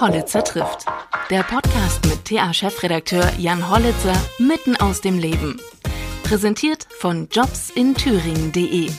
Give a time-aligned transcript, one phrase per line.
[0.00, 0.86] Hollitzer trifft.
[1.30, 5.60] Der Podcast mit TA-Chefredakteur Jan Hollitzer mitten aus dem Leben.
[6.24, 8.90] Präsentiert von jobsinthüringen.de,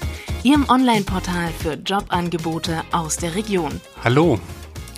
[0.44, 3.82] Ihrem Online-Portal für Jobangebote aus der Region.
[4.04, 4.40] Hallo,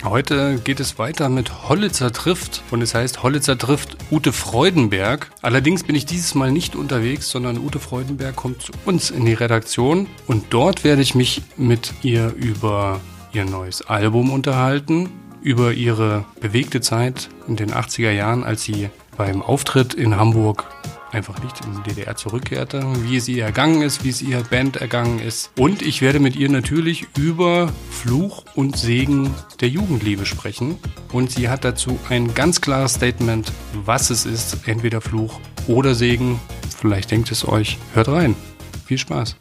[0.04, 5.32] Heute geht es weiter mit Hollitzer trifft und es heißt Hollitzer trifft Ute Freudenberg.
[5.42, 9.34] Allerdings bin ich dieses Mal nicht unterwegs, sondern Ute Freudenberg kommt zu uns in die
[9.34, 13.00] Redaktion und dort werde ich mich mit ihr über
[13.32, 15.10] ihr neues Album unterhalten,
[15.48, 20.66] über ihre bewegte Zeit in den 80er Jahren, als sie beim Auftritt in Hamburg
[21.10, 24.76] einfach nicht in die DDR zurückkehrte, wie es ihr ergangen ist, wie es ihr Band
[24.76, 25.50] ergangen ist.
[25.58, 30.78] Und ich werde mit ihr natürlich über Fluch und Segen der Jugendliebe sprechen.
[31.12, 36.38] Und sie hat dazu ein ganz klares Statement, was es ist, entweder Fluch oder Segen.
[36.78, 37.78] Vielleicht denkt es euch.
[37.94, 38.36] Hört rein.
[38.84, 39.36] Viel Spaß.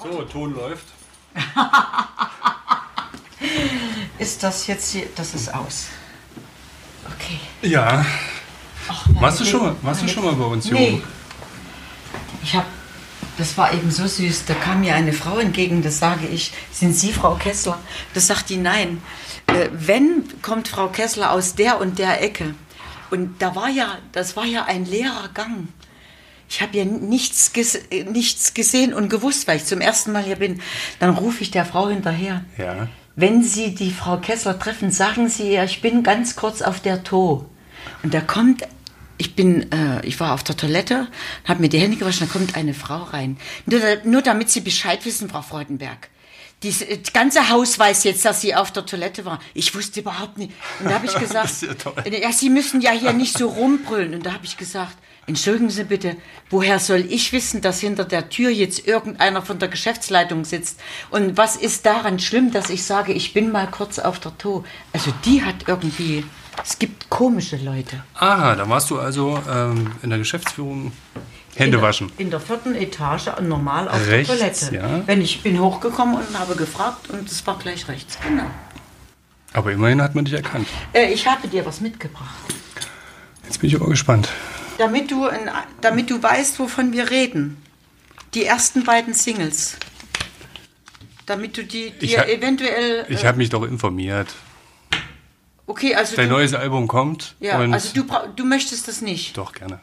[0.00, 0.97] So, Ton läuft.
[4.18, 5.86] ist das jetzt hier, das ist aus.
[7.06, 7.40] Okay.
[7.62, 8.04] Ja.
[8.88, 10.90] Ach, warst du schon mal, warst du schon mal bei uns, nee.
[10.90, 11.02] Jung?
[12.42, 12.66] Ich habe,
[13.36, 16.94] das war eben so süß, da kam mir eine Frau entgegen, das sage ich, sind
[16.94, 17.78] Sie Frau Kessler?
[18.14, 19.02] Das sagt die, nein.
[19.46, 22.54] Äh, wenn, kommt Frau Kessler aus der und der Ecke.
[23.10, 25.68] Und da war ja, das war ja ein leerer Gang.
[26.48, 27.78] Ich habe ja nichts, ges
[28.10, 30.60] nichts gesehen und gewusst, weil ich zum ersten Mal hier bin.
[30.98, 32.44] Dann rufe ich der Frau hinterher.
[32.56, 32.88] Ja.
[33.16, 37.02] Wenn Sie die Frau Kessler treffen, sagen Sie ihr, ich bin ganz kurz auf der
[37.04, 37.44] To.
[38.02, 38.62] Und da kommt,
[39.18, 41.08] ich bin, äh, ich war auf der Toilette,
[41.44, 43.36] habe mir die Hände gewaschen, da kommt eine Frau rein.
[43.66, 46.08] Nur, nur damit Sie Bescheid wissen, Frau Freudenberg.
[46.60, 49.38] Das ganze Haus weiß jetzt, dass Sie auf der Toilette waren.
[49.54, 50.52] Ich wusste überhaupt nicht.
[50.80, 51.94] Und da habe ich gesagt, ja toll.
[52.20, 54.14] ja, Sie müssen ja hier nicht so rumbrüllen.
[54.14, 54.96] Und da habe ich gesagt,
[55.28, 56.16] entschuldigen Sie bitte,
[56.50, 60.80] woher soll ich wissen, dass hinter der Tür jetzt irgendeiner von der Geschäftsleitung sitzt?
[61.10, 64.64] Und was ist daran schlimm, dass ich sage, ich bin mal kurz auf der To?
[64.92, 66.24] Also die hat irgendwie,
[66.64, 68.02] es gibt komische Leute.
[68.14, 70.90] Aha, da warst du also ähm, in der Geschäftsführung
[71.56, 72.12] Hände in waschen.
[72.18, 74.74] In der vierten Etage normal auf Rechts, der Toilette.
[74.74, 75.06] ja.
[75.06, 78.18] Wenn ich bin hochgekommen und habe gefragt und es war gleich rechts.
[78.26, 78.50] Genau.
[79.52, 80.68] Aber immerhin hat man dich erkannt.
[80.92, 82.34] Äh, ich habe dir was mitgebracht.
[83.44, 84.28] Jetzt bin ich aber gespannt.
[84.76, 85.50] Damit du, ein,
[85.80, 87.56] damit du weißt, wovon wir reden.
[88.34, 89.76] Die ersten beiden Singles.
[91.26, 93.06] Damit du die dir eventuell.
[93.08, 94.28] Ich äh, habe mich doch informiert.
[95.66, 97.34] okay, also Dein du, neues Album kommt.
[97.40, 99.36] ja, also du, du möchtest das nicht.
[99.36, 99.80] Doch, gerne.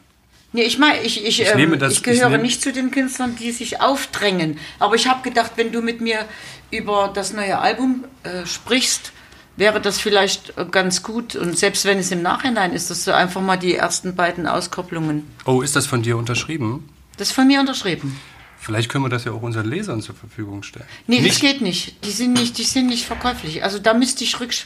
[0.56, 3.36] Nee, ich meine, ich, ich, Ich ähm, das- ich gehöre ich nicht zu den Künstlern,
[3.36, 4.58] die sich aufdrängen.
[4.78, 6.24] Aber ich habe gedacht, wenn du mit mir
[6.70, 9.12] über das neue Album äh, sprichst,
[9.56, 11.36] wäre das vielleicht äh, ganz gut.
[11.36, 15.24] Und selbst wenn es im Nachhinein ist, dass du einfach mal die ersten beiden Auskopplungen.
[15.44, 16.88] Oh, ist das von dir unterschrieben?
[17.18, 18.18] Das ist von mir unterschrieben.
[18.58, 20.86] Vielleicht können wir das ja auch unseren Lesern zur Verfügung stellen.
[21.06, 22.02] Nee, das Nicht- geht nicht.
[22.06, 23.62] Die sind nicht, die sind nicht verkäuflich.
[23.62, 24.64] Also da müsste ich rücksch.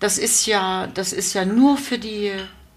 [0.00, 2.32] Das ist ja, das ist ja nur für die.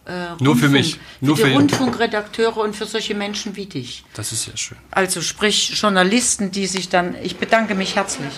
[0.09, 1.00] Äh, Nur für mich.
[1.22, 4.03] Nur für die für- Rundfunkredakteure und für solche Menschen wie dich.
[4.16, 4.78] Das ist ja schön.
[4.92, 8.34] Also sprich Journalisten, die sich dann, ich bedanke mich herzlich,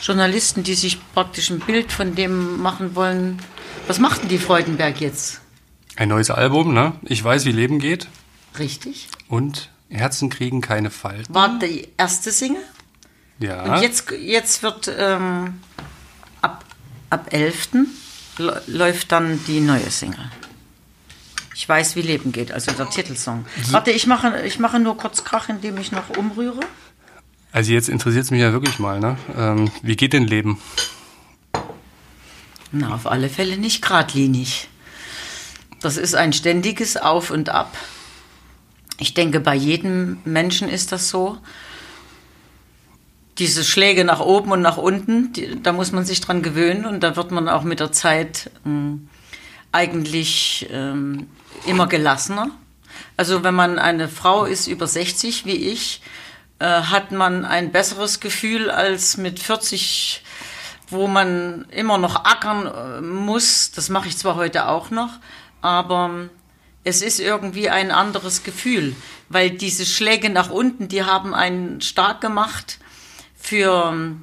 [0.00, 3.38] Journalisten, die sich praktisch ein Bild von dem machen wollen.
[3.86, 5.40] Was macht denn die Freudenberg jetzt?
[5.96, 6.92] Ein neues Album, ne?
[7.02, 8.06] Ich weiß, wie Leben geht.
[8.58, 9.08] Richtig?
[9.28, 11.34] Und Herzen kriegen keine Falten.
[11.34, 12.62] War die erste Single?
[13.40, 13.74] Ja.
[13.76, 15.60] Und jetzt, jetzt wird ähm,
[16.40, 16.64] ab,
[17.10, 17.68] ab 11.
[18.38, 20.30] lä- läuft dann die neue Single.
[21.60, 23.44] Ich weiß, wie Leben geht, also der Titelsong.
[23.68, 26.60] Warte, ich mache, ich mache nur kurz Krach, indem ich noch umrühre.
[27.52, 29.18] Also jetzt interessiert es mich ja wirklich mal, ne?
[29.36, 30.58] Ähm, wie geht denn Leben?
[32.72, 34.68] Na, auf alle Fälle nicht geradlinig.
[35.82, 37.76] Das ist ein ständiges Auf und Ab.
[38.96, 41.36] Ich denke, bei jedem Menschen ist das so.
[43.36, 47.00] Diese Schläge nach oben und nach unten, die, da muss man sich dran gewöhnen und
[47.00, 49.10] da wird man auch mit der Zeit ähm,
[49.72, 51.26] eigentlich ähm,
[51.66, 52.50] immer gelassener.
[53.16, 56.02] Also wenn man eine Frau ist über 60 wie ich,
[56.58, 60.22] äh, hat man ein besseres Gefühl als mit 40
[60.90, 63.70] wo man immer noch ackern äh, muss.
[63.70, 65.10] Das mache ich zwar heute auch noch,
[65.62, 66.28] aber
[66.84, 68.94] es ist irgendwie ein anderes Gefühl,
[69.28, 72.78] weil diese Schläge nach unten, die haben einen stark gemacht
[73.36, 74.22] für ähm,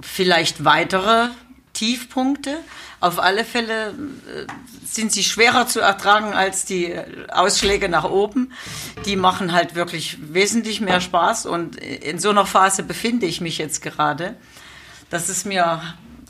[0.00, 1.28] vielleicht weitere
[1.72, 2.58] Tiefpunkte.
[3.00, 4.46] Auf alle Fälle äh,
[4.84, 6.94] sind sie schwerer zu ertragen als die
[7.28, 8.52] Ausschläge nach oben.
[9.04, 13.58] Die machen halt wirklich wesentlich mehr Spaß und in so einer Phase befinde ich mich
[13.58, 14.36] jetzt gerade
[15.10, 15.80] dass es mir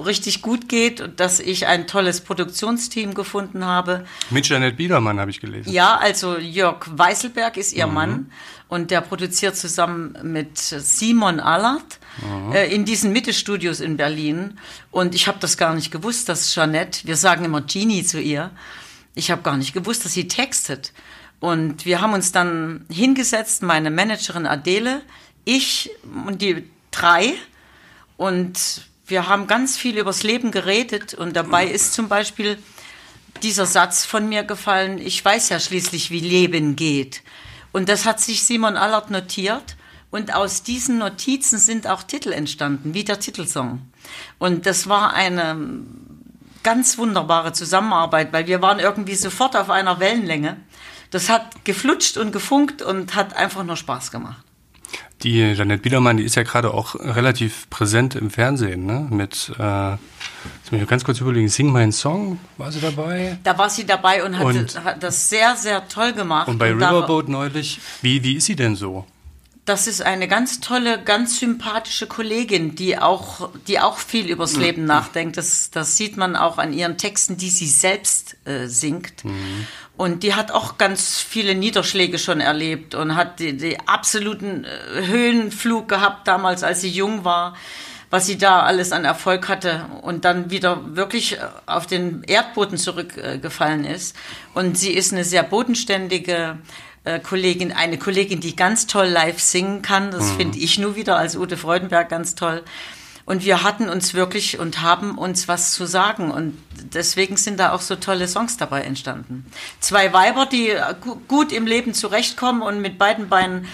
[0.00, 4.04] richtig gut geht und dass ich ein tolles Produktionsteam gefunden habe.
[4.30, 5.70] Mit Janet Biedermann habe ich gelesen.
[5.72, 7.94] Ja, also Jörg Weißelberg ist ihr mhm.
[7.94, 8.32] Mann
[8.68, 12.52] und der produziert zusammen mit Simon Allard mhm.
[12.52, 14.58] äh, in diesen Mittestudios in Berlin.
[14.90, 18.50] Und ich habe das gar nicht gewusst, dass Jeanette, wir sagen immer Genie zu ihr,
[19.14, 20.92] ich habe gar nicht gewusst, dass sie textet.
[21.40, 25.02] Und wir haben uns dann hingesetzt, meine Managerin Adele,
[25.44, 25.90] ich
[26.26, 27.34] und die drei.
[28.16, 31.14] Und wir haben ganz viel übers Leben geredet.
[31.14, 32.58] Und dabei ist zum Beispiel
[33.42, 37.22] dieser Satz von mir gefallen, ich weiß ja schließlich, wie Leben geht.
[37.72, 39.76] Und das hat sich Simon Allert notiert.
[40.10, 43.82] Und aus diesen Notizen sind auch Titel entstanden, wie der Titelsong.
[44.38, 45.56] Und das war eine
[46.62, 50.56] ganz wunderbare Zusammenarbeit, weil wir waren irgendwie sofort auf einer Wellenlänge.
[51.10, 54.47] Das hat geflutscht und gefunkt und hat einfach nur Spaß gemacht.
[55.22, 59.08] Die Janette Biedermann, die ist ja gerade auch relativ präsent im Fernsehen, ne?
[59.10, 63.38] Mit, äh, jetzt muss ich ganz kurz überlegen, Sing meinen Song, war sie dabei?
[63.42, 66.46] Da war sie dabei und hat, und, hat das sehr, sehr toll gemacht.
[66.46, 69.06] Und bei und Riverboat neulich, wie, wie ist sie denn so?
[69.64, 74.62] Das ist eine ganz tolle, ganz sympathische Kollegin, die auch, die auch viel übers mhm.
[74.62, 75.36] Leben nachdenkt.
[75.36, 79.24] Das, das sieht man auch an ihren Texten, die sie selbst äh, singt.
[79.26, 79.66] Mhm.
[79.98, 85.06] Und die hat auch ganz viele Niederschläge schon erlebt und hat die, die absoluten äh,
[85.06, 87.56] Höhenflug gehabt damals, als sie jung war,
[88.08, 92.78] was sie da alles an Erfolg hatte und dann wieder wirklich äh, auf den Erdboden
[92.78, 94.14] zurückgefallen ist.
[94.54, 96.58] Und sie ist eine sehr bodenständige,
[97.02, 100.12] äh, Kollegin, eine Kollegin, die ganz toll live singen kann.
[100.12, 100.36] Das mhm.
[100.36, 102.62] finde ich nur wieder als Ute Freudenberg ganz toll.
[103.28, 106.30] Und wir hatten uns wirklich und haben uns was zu sagen.
[106.30, 106.56] Und
[106.94, 109.44] deswegen sind da auch so tolle Songs dabei entstanden.
[109.80, 110.72] Zwei Weiber, die
[111.28, 113.66] gut im Leben zurechtkommen und mit beiden Beinen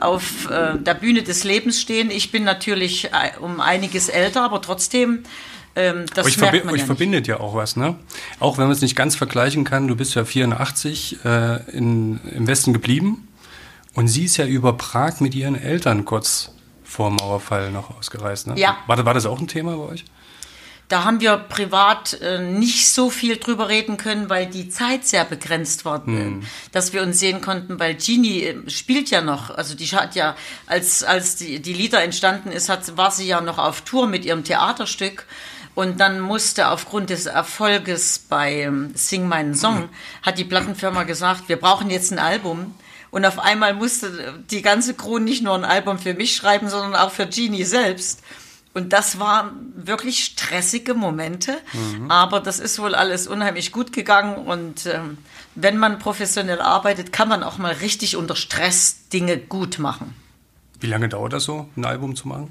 [0.00, 2.10] auf äh, der Bühne des Lebens stehen.
[2.10, 5.22] Ich bin natürlich äh, um einiges älter, aber trotzdem
[5.76, 7.94] ähm, das euch, verbi euch ja verbindet ja auch was, ne?
[8.40, 12.48] Auch wenn man es nicht ganz vergleichen kann, du bist ja 84 äh, in, im
[12.48, 13.28] Westen geblieben
[13.94, 16.55] und sie ist ja über Prag mit ihren Eltern kurz
[16.86, 18.54] vor Mauerfall noch ausgereist, ne?
[18.56, 18.76] Ja.
[18.86, 20.04] War, war das auch ein Thema bei euch?
[20.88, 25.24] Da haben wir privat äh, nicht so viel drüber reden können, weil die Zeit sehr
[25.24, 26.44] begrenzt war, hm.
[26.70, 30.36] dass wir uns sehen konnten, weil Genie äh, spielt ja noch, also die hat ja,
[30.66, 34.24] als, als die, die Lieder entstanden ist, hat, war sie ja noch auf Tour mit
[34.24, 35.26] ihrem Theaterstück
[35.74, 39.88] und dann musste aufgrund des Erfolges bei ähm, Sing meinen Song,
[40.22, 42.74] hat die Plattenfirma gesagt, wir brauchen jetzt ein Album.
[43.16, 46.94] Und auf einmal musste die ganze Crew nicht nur ein Album für mich schreiben, sondern
[46.94, 48.22] auch für Genie selbst.
[48.74, 52.10] Und das waren wirklich stressige Momente, mhm.
[52.10, 54.36] aber das ist wohl alles unheimlich gut gegangen.
[54.46, 55.16] Und ähm,
[55.54, 60.14] wenn man professionell arbeitet, kann man auch mal richtig unter Stress Dinge gut machen.
[60.80, 62.50] Wie lange dauert das so, ein Album zu machen?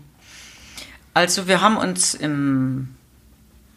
[1.13, 2.95] Also wir haben uns im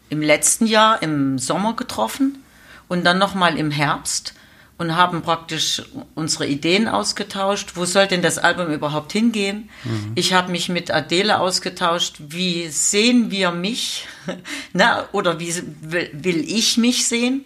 [0.09, 2.43] im letzten Jahr im Sommer getroffen
[2.87, 4.33] und dann nochmal im Herbst
[4.79, 5.83] und haben praktisch
[6.15, 7.73] unsere Ideen ausgetauscht.
[7.75, 9.69] Wo soll denn das Album überhaupt hingehen?
[9.83, 10.13] Mhm.
[10.15, 12.15] Ich habe mich mit Adele ausgetauscht.
[12.19, 14.07] Wie sehen wir mich?
[14.73, 17.43] Na, oder wie will, ich mich sehen?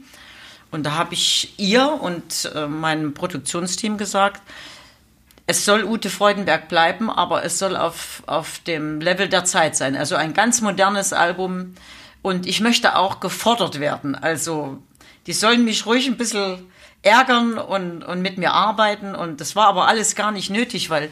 [0.69, 4.41] Und da habe ich ihr und äh, meinem Produktionsteam gesagt,
[5.45, 9.97] es soll Ute Freudenberg bleiben, aber es soll auf, auf dem Level der Zeit sein.
[9.97, 11.73] Also ein ganz modernes Album,
[12.21, 14.15] und ich möchte auch gefordert werden.
[14.15, 14.81] Also
[15.27, 16.65] die sollen mich ruhig ein bisschen
[17.03, 19.13] ärgern und, und mit mir arbeiten.
[19.13, 21.09] Und das war aber alles gar nicht nötig, weil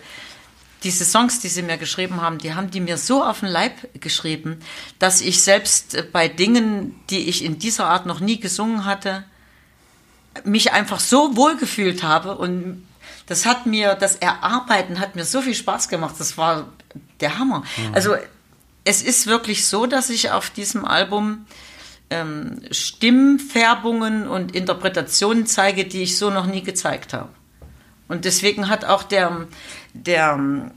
[0.84, 3.74] diese Songs, die sie mir geschrieben haben, die haben die mir so auf den Leib
[4.02, 4.60] geschrieben,
[4.98, 9.24] dass ich selbst bei Dingen, die ich in dieser Art noch nie gesungen hatte,
[10.44, 12.88] mich einfach so wohl gefühlt habe und
[13.28, 16.16] das hat mir, das Erarbeiten hat mir so viel Spaß gemacht.
[16.18, 16.68] Das war
[17.19, 17.64] der Hammer.
[17.78, 17.94] Mhm.
[17.94, 18.16] Also
[18.83, 21.45] es ist wirklich so, dass ich auf diesem Album
[22.11, 27.30] ähm, Stimmfärbungen und Interpretationen zeige, die ich so noch nie gezeigt habe.
[28.07, 29.47] Und deswegen hat auch der,
[29.94, 30.71] der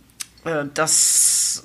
[0.45, 1.65] äh, das,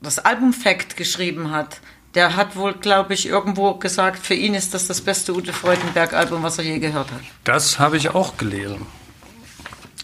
[0.00, 1.80] das Album Fact geschrieben hat,
[2.14, 6.42] der hat wohl, glaube ich, irgendwo gesagt, für ihn ist das das beste Ute Freudenberg-Album,
[6.42, 7.20] was er je gehört hat.
[7.44, 8.86] Das habe ich auch gelesen.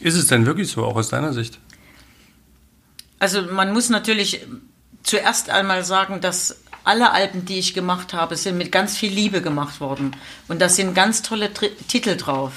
[0.01, 1.61] Ist es denn wirklich so, auch aus deiner Sicht?
[3.21, 4.47] Also man muss natürlich
[5.03, 9.43] zuerst einmal sagen, dass alle Alben, die ich gemacht habe, sind mit ganz viel Liebe
[9.43, 10.15] gemacht worden.
[10.49, 12.53] Und da sind ganz tolle Tri Titel drauf.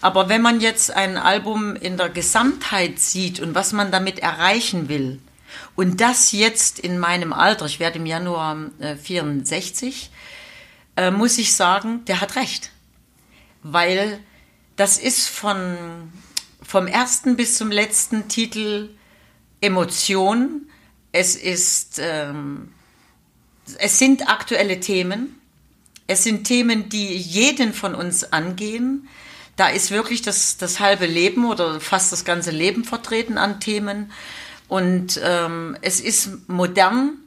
[0.00, 4.88] Aber wenn man jetzt ein Album in der Gesamtheit sieht und was man damit erreichen
[4.88, 5.20] will,
[5.76, 10.10] und das jetzt in meinem Alter, ich werde im Januar äh, 64,
[10.96, 12.70] äh, muss ich sagen, der hat recht.
[13.62, 14.20] Weil
[14.76, 16.12] das ist von,
[16.62, 18.90] vom ersten bis zum letzten Titel
[19.60, 20.68] Emotion,
[21.12, 22.73] es ist ähm,
[23.78, 25.38] es sind aktuelle Themen.
[26.06, 29.08] Es sind Themen, die jeden von uns angehen.
[29.56, 34.12] Da ist wirklich das, das halbe Leben oder fast das ganze Leben vertreten an Themen.
[34.68, 37.18] Und ähm, es ist modern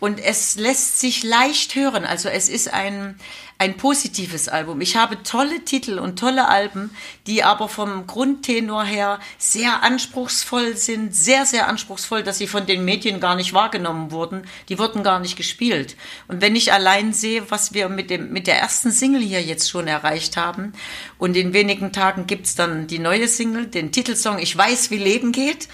[0.00, 2.04] und es lässt sich leicht hören.
[2.04, 3.20] Also es ist ein,
[3.58, 4.80] ein positives Album.
[4.80, 6.90] Ich habe tolle Titel und tolle Alben,
[7.26, 12.86] die aber vom Grundtenor her sehr anspruchsvoll sind, sehr, sehr anspruchsvoll, dass sie von den
[12.86, 14.42] Medien gar nicht wahrgenommen wurden.
[14.70, 15.96] Die wurden gar nicht gespielt.
[16.26, 19.68] Und wenn ich allein sehe, was wir mit, dem, mit der ersten Single hier jetzt
[19.68, 20.72] schon erreicht haben,
[21.18, 25.32] und in wenigen Tagen gibt's dann die neue Single, den Titelsong Ich weiß, wie Leben
[25.32, 25.68] geht,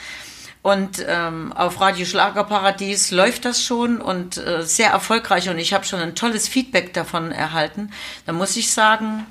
[0.66, 5.84] und ähm, auf Radio Schlagerparadies läuft das schon und äh, sehr erfolgreich und ich habe
[5.84, 7.92] schon ein tolles Feedback davon erhalten.
[8.24, 9.26] Da muss ich sagen,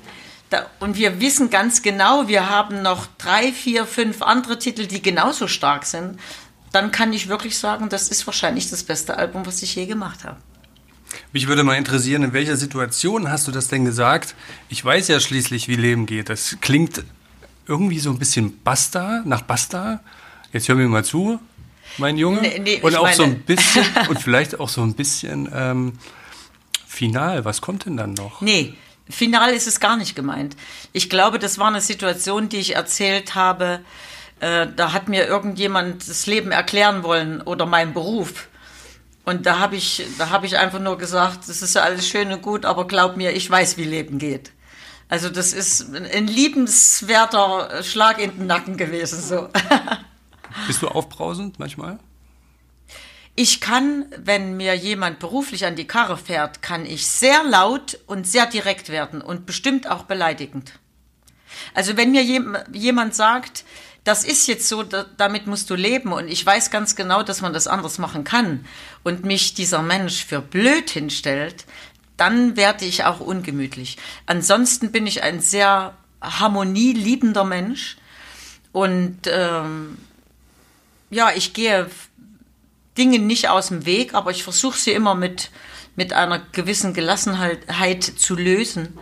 [0.48, 5.02] da, und wir wissen ganz genau, wir haben noch drei, vier, fünf andere Titel, die
[5.02, 6.18] genauso stark sind.
[6.72, 10.24] Dann kann ich wirklich sagen, das ist wahrscheinlich das beste Album, was ich je gemacht
[10.24, 10.38] habe.
[11.34, 14.34] Mich würde mal interessieren, in welcher Situation hast du das denn gesagt?
[14.70, 16.30] Ich weiß ja schließlich, wie Leben geht.
[16.30, 17.04] Das klingt
[17.66, 20.00] irgendwie so ein bisschen Basta, nach Basta.
[20.52, 21.38] Jetzt hör mir mal zu,
[21.98, 22.40] mein Junge.
[22.40, 23.16] Nee, nee, und auch meine...
[23.16, 25.92] so ein bisschen, und vielleicht auch so ein bisschen ähm,
[26.86, 27.44] final.
[27.44, 28.40] Was kommt denn dann noch?
[28.40, 28.74] Nee,
[29.08, 30.56] final ist es gar nicht gemeint.
[30.92, 33.80] Ich glaube, das war eine Situation, die ich erzählt habe.
[34.40, 38.48] Äh, da hat mir irgendjemand das Leben erklären wollen oder meinen Beruf.
[39.24, 42.32] Und da habe ich, da habe ich einfach nur gesagt, das ist ja alles schön
[42.32, 44.52] und gut, aber glaub mir, ich weiß, wie Leben geht.
[45.08, 49.48] Also das ist ein liebenswerter Schlag in den Nacken gewesen, so.
[50.66, 51.98] Bist du aufbrausend manchmal?
[53.34, 58.26] Ich kann, wenn mir jemand beruflich an die Karre fährt, kann ich sehr laut und
[58.26, 60.72] sehr direkt werden und bestimmt auch beleidigend.
[61.74, 63.64] Also wenn mir jemand sagt,
[64.04, 67.52] das ist jetzt so, damit musst du leben und ich weiß ganz genau, dass man
[67.52, 68.64] das anders machen kann
[69.02, 71.66] und mich dieser Mensch für blöd hinstellt,
[72.16, 73.98] dann werde ich auch ungemütlich.
[74.24, 77.96] Ansonsten bin ich ein sehr harmonieliebender Mensch
[78.72, 79.98] und ähm,
[81.10, 81.88] ja, ich gehe
[82.98, 85.50] Dingen nicht aus dem Weg, aber ich versuche sie immer mit,
[85.96, 88.98] mit einer gewissen Gelassenheit zu lösen.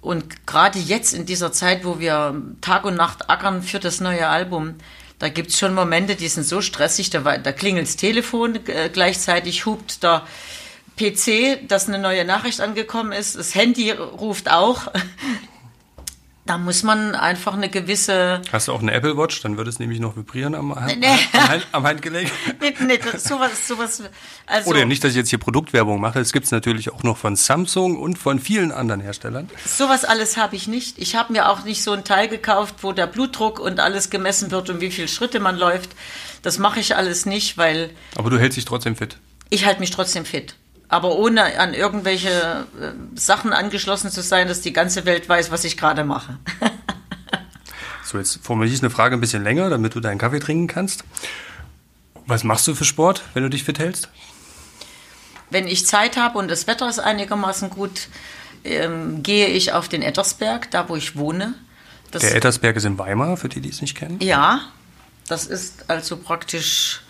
[0.00, 4.28] Und gerade jetzt in dieser Zeit, wo wir Tag und Nacht ackern für das neue
[4.28, 4.74] Album,
[5.18, 10.02] da gibt's schon Momente, die sind so stressig, da, da klingelt's Telefon, äh, gleichzeitig hupt
[10.02, 10.26] der
[10.96, 14.88] PC, dass eine neue Nachricht angekommen ist, das Handy ruft auch.
[16.44, 18.42] Da muss man einfach eine gewisse.
[18.50, 19.40] Hast du auch eine Apple Watch?
[19.42, 22.32] Dann würde es nämlich noch vibrieren am, am, Hand, am Handgelenk.
[22.60, 24.02] nee, nee, sowas, sowas.
[24.46, 26.18] Also Oder nicht, dass ich jetzt hier Produktwerbung mache.
[26.18, 29.48] Es gibt es natürlich auch noch von Samsung und von vielen anderen Herstellern.
[29.64, 30.98] Sowas alles habe ich nicht.
[30.98, 34.50] Ich habe mir auch nicht so ein Teil gekauft, wo der Blutdruck und alles gemessen
[34.50, 35.90] wird und wie viele Schritte man läuft.
[36.42, 37.90] Das mache ich alles nicht, weil.
[38.16, 39.16] Aber du hältst dich trotzdem fit.
[39.48, 40.56] Ich halte mich trotzdem fit
[40.92, 45.64] aber ohne an irgendwelche äh, Sachen angeschlossen zu sein, dass die ganze Welt weiß, was
[45.64, 46.36] ich gerade mache.
[48.04, 51.04] so, jetzt formuliere ich eine Frage ein bisschen länger, damit du deinen Kaffee trinken kannst.
[52.26, 54.10] Was machst du für Sport, wenn du dich fit hältst?
[55.48, 58.08] Wenn ich Zeit habe und das Wetter ist einigermaßen gut,
[58.62, 61.54] ähm, gehe ich auf den Ettersberg, da wo ich wohne.
[62.10, 64.18] Das Der Ettersberg ist in Weimar, für die, die es nicht kennen.
[64.20, 64.60] Ja,
[65.26, 67.00] das ist also praktisch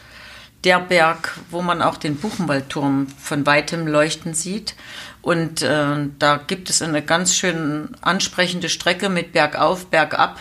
[0.65, 4.75] der Berg, wo man auch den Buchenwaldturm von weitem leuchten sieht.
[5.21, 10.41] Und äh, da gibt es eine ganz schön ansprechende Strecke mit Bergauf, Bergab,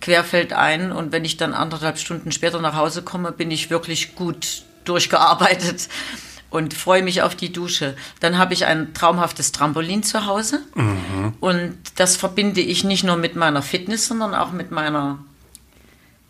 [0.00, 0.92] querfeldein.
[0.92, 5.88] Und wenn ich dann anderthalb Stunden später nach Hause komme, bin ich wirklich gut durchgearbeitet
[6.50, 7.94] und freue mich auf die Dusche.
[8.20, 10.60] Dann habe ich ein traumhaftes Trampolin zu Hause.
[10.74, 11.34] Mhm.
[11.40, 15.18] Und das verbinde ich nicht nur mit meiner Fitness, sondern auch mit meiner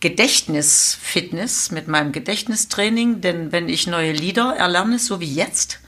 [0.01, 5.81] Gedächtnisfitness, mit meinem Gedächtnistraining, denn wenn ich neue Lieder erlerne, so wie jetzt,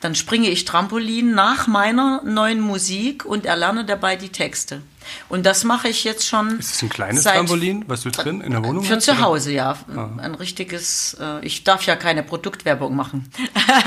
[0.00, 4.82] dann springe ich Trampolin nach meiner neuen Musik und erlerne dabei die Texte.
[5.28, 6.58] Und das mache ich jetzt schon.
[6.58, 9.52] Ist es ein kleines Trampolin, was du drin in der Wohnung Für hast, zu Hause,
[9.52, 9.76] ja.
[9.94, 10.10] Ah.
[10.18, 13.30] Ein richtiges, äh, ich darf ja keine Produktwerbung machen.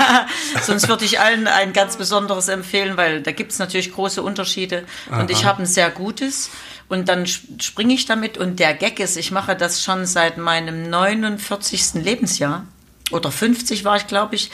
[0.62, 4.84] Sonst würde ich allen ein ganz besonderes empfehlen, weil da gibt es natürlich große Unterschiede.
[5.10, 5.20] Aha.
[5.20, 6.50] Und ich habe ein sehr gutes.
[6.90, 10.90] Und dann springe ich damit und der Gag ist, ich mache das schon seit meinem
[10.90, 11.94] 49.
[11.94, 12.66] Lebensjahr
[13.12, 14.50] oder 50 war ich, glaube ich.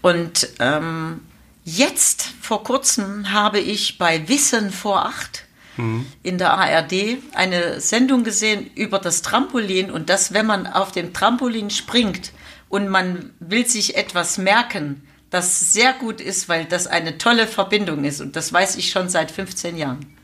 [0.00, 1.22] Und ähm,
[1.64, 5.44] jetzt vor kurzem habe ich bei Wissen vor acht
[5.76, 6.06] mhm.
[6.22, 11.12] in der ARD eine Sendung gesehen über das Trampolin und dass, wenn man auf dem
[11.12, 12.30] Trampolin springt
[12.68, 18.04] und man will sich etwas merken, das sehr gut ist, weil das eine tolle Verbindung
[18.04, 18.20] ist.
[18.20, 20.21] Und das weiß ich schon seit 15 Jahren.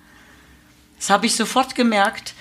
[0.98, 2.34] Das habe ich sofort gemerkt.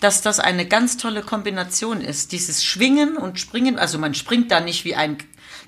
[0.00, 2.32] dass das eine ganz tolle Kombination ist.
[2.32, 5.16] Dieses Schwingen und Springen, also man springt da nicht wie ein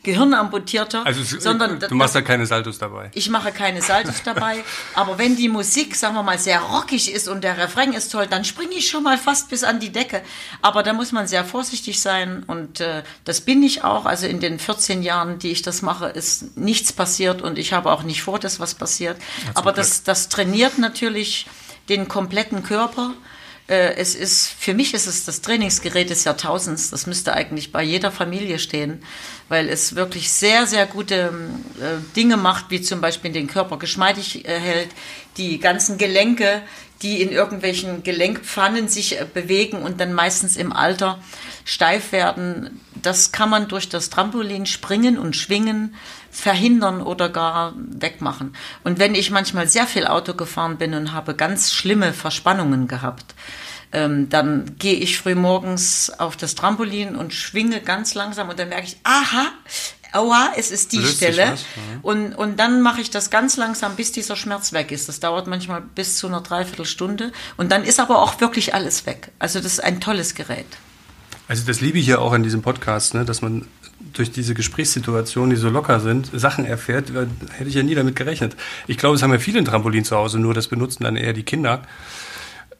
[0.02, 3.10] Gehirnamputierter, Also es- sondern du machst da keine Saltos dabei.
[3.14, 7.28] ich mache keine Saltos dabei, aber wenn die Musik, sagen wir mal, sehr rockig ist
[7.28, 10.22] und der Refrain ist toll, dann springe ich schon mal fast bis an die Decke.
[10.62, 14.04] Aber da muss man sehr vorsichtig sein und äh, das bin ich auch.
[14.04, 17.90] Also in den 14 Jahren, die ich das mache, ist nichts passiert und ich habe
[17.92, 19.16] auch nicht vor, dass was passiert.
[19.54, 21.46] Aber das, das trainiert natürlich
[21.88, 23.14] den kompletten Körper.
[23.66, 26.90] Äh, Es ist, für mich ist es das Trainingsgerät des Jahrtausends.
[26.90, 29.02] Das müsste eigentlich bei jeder Familie stehen,
[29.48, 31.32] weil es wirklich sehr, sehr gute
[31.80, 34.90] äh, Dinge macht, wie zum Beispiel den Körper geschmeidig äh, hält,
[35.36, 36.62] die ganzen Gelenke,
[37.02, 41.18] die in irgendwelchen Gelenkpfannen sich bewegen und dann meistens im Alter
[41.64, 42.80] steif werden.
[42.94, 45.94] Das kann man durch das Trampolin springen und schwingen
[46.34, 48.54] verhindern oder gar wegmachen.
[48.82, 53.34] Und wenn ich manchmal sehr viel Auto gefahren bin und habe ganz schlimme Verspannungen gehabt,
[53.92, 58.68] ähm, dann gehe ich früh morgens auf das Trampolin und schwinge ganz langsam und dann
[58.68, 59.46] merke ich, aha,
[60.12, 61.52] aua, es ist die Löst Stelle.
[61.52, 61.82] was, ja.
[62.02, 65.08] Und, und dann mache ich das ganz langsam, bis dieser Schmerz weg ist.
[65.08, 67.32] Das dauert manchmal bis zu einer Dreiviertelstunde.
[67.56, 69.30] Und dann ist aber auch wirklich alles weg.
[69.38, 70.66] Also das ist ein tolles Gerät.
[71.48, 73.66] Also das liebe ich ja auch in diesem Podcast, ne, dass man
[74.12, 78.16] durch diese Gesprächssituationen, die so locker sind, Sachen erfährt, äh, hätte ich ja nie damit
[78.16, 78.56] gerechnet.
[78.86, 81.32] Ich glaube, es haben ja viele ein Trampolin zu Hause, nur das benutzen dann eher
[81.32, 81.82] die Kinder.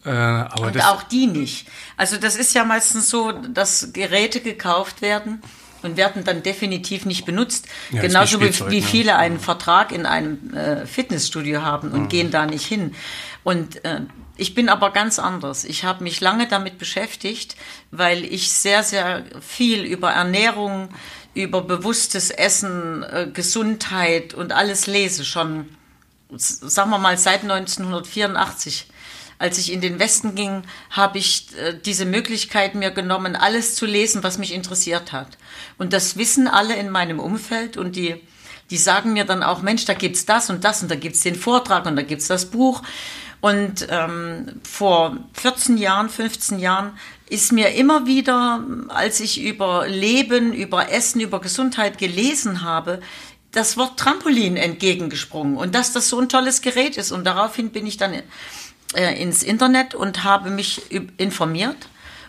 [0.04, 1.66] Äh, aber Und auch die nicht.
[1.97, 5.42] Also das ist ja meistens so, dass Geräte gekauft werden
[5.83, 7.68] und werden dann definitiv nicht benutzt.
[7.90, 8.87] Ja, Genauso wie wie, ne?
[8.87, 12.94] viele einen Vertrag in einem äh, Fitnessstudio haben und gehen da nicht hin.
[13.44, 14.00] Und äh,
[14.36, 15.64] ich bin aber ganz anders.
[15.64, 17.56] Ich habe mich lange damit beschäftigt,
[17.90, 20.88] weil ich sehr, sehr viel über Ernährung,
[21.34, 25.68] über bewusstes Essen, äh, Gesundheit und alles lese schon
[26.38, 28.86] sagen wir mal, seit 1984.
[29.36, 33.84] Als ich in den Westen ging, habe ich äh, diese Möglichkeit mir genommen, alles zu
[33.84, 35.38] lesen, was mich interessiert hat.
[35.76, 38.22] Und das wissen alle in meinem Umfeld und die,
[38.70, 41.34] die sagen mir dann auch, Mensch, da gibt's das und das und da gibt's den
[41.34, 42.82] Vortrag und da gibt's das Buch.
[43.44, 46.98] Und ähm, vor 14 Jahren, 15 Jahren
[47.28, 53.02] ist mir immer wieder, als ich über Leben, über Essen, über Gesundheit gelesen habe,
[53.52, 57.12] das Wort Trampolin entgegengesprungen und dass das so ein tolles Gerät ist.
[57.12, 58.14] Und daraufhin bin ich dann
[58.94, 60.80] äh, ins Internet und habe mich
[61.18, 61.76] informiert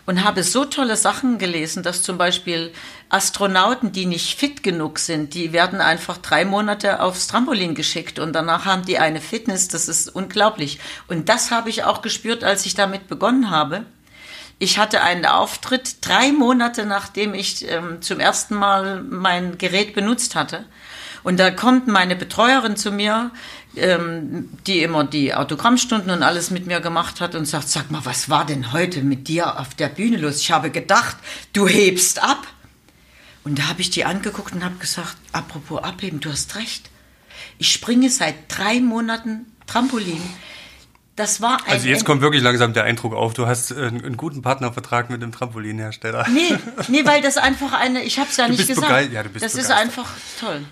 [0.06, 2.72] und habe so tolle Sachen gelesen, dass zum Beispiel
[3.08, 8.32] Astronauten, die nicht fit genug sind, die werden einfach drei Monate aufs Trampolin geschickt und
[8.32, 10.78] danach haben die eine Fitness, das ist unglaublich.
[11.08, 13.84] Und das habe ich auch gespürt, als ich damit begonnen habe.
[14.58, 20.34] Ich hatte einen Auftritt drei Monate nachdem ich ähm, zum ersten Mal mein Gerät benutzt
[20.34, 20.64] hatte.
[21.26, 23.32] Und da kommt meine Betreuerin zu mir,
[23.74, 28.04] ähm, die immer die Autogrammstunden und alles mit mir gemacht hat und sagt, sag mal,
[28.04, 30.38] was war denn heute mit dir auf der Bühne los?
[30.38, 31.16] Ich habe gedacht,
[31.52, 32.46] du hebst ab.
[33.42, 36.90] Und da habe ich die angeguckt und habe gesagt, apropos abheben, du hast recht.
[37.58, 40.22] Ich springe seit drei Monaten Trampolin.
[41.16, 44.16] Das war ein also jetzt kommt wirklich langsam der Eindruck auf, du hast äh, einen
[44.16, 46.28] guten Partnervertrag mit dem Trampolinhersteller.
[46.28, 49.12] Nee, nee, weil das einfach eine, ich habe es ja Du nicht gesagt.
[49.12, 49.76] ja, das ist begeistert.
[49.76, 50.08] einfach
[50.38, 50.64] toll.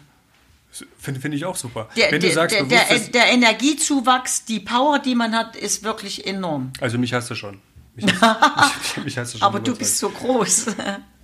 [0.99, 1.89] Finde find ich auch super.
[1.97, 5.85] Der, Wenn du der, sagst, der, der, der Energiezuwachs, die Power, die man hat, ist
[5.85, 6.73] wirklich enorm.
[6.81, 7.59] also mich hast du schon.
[7.95, 9.79] Mich hast, mich, mich hast du schon Aber du überzeugt.
[9.79, 10.67] bist so groß.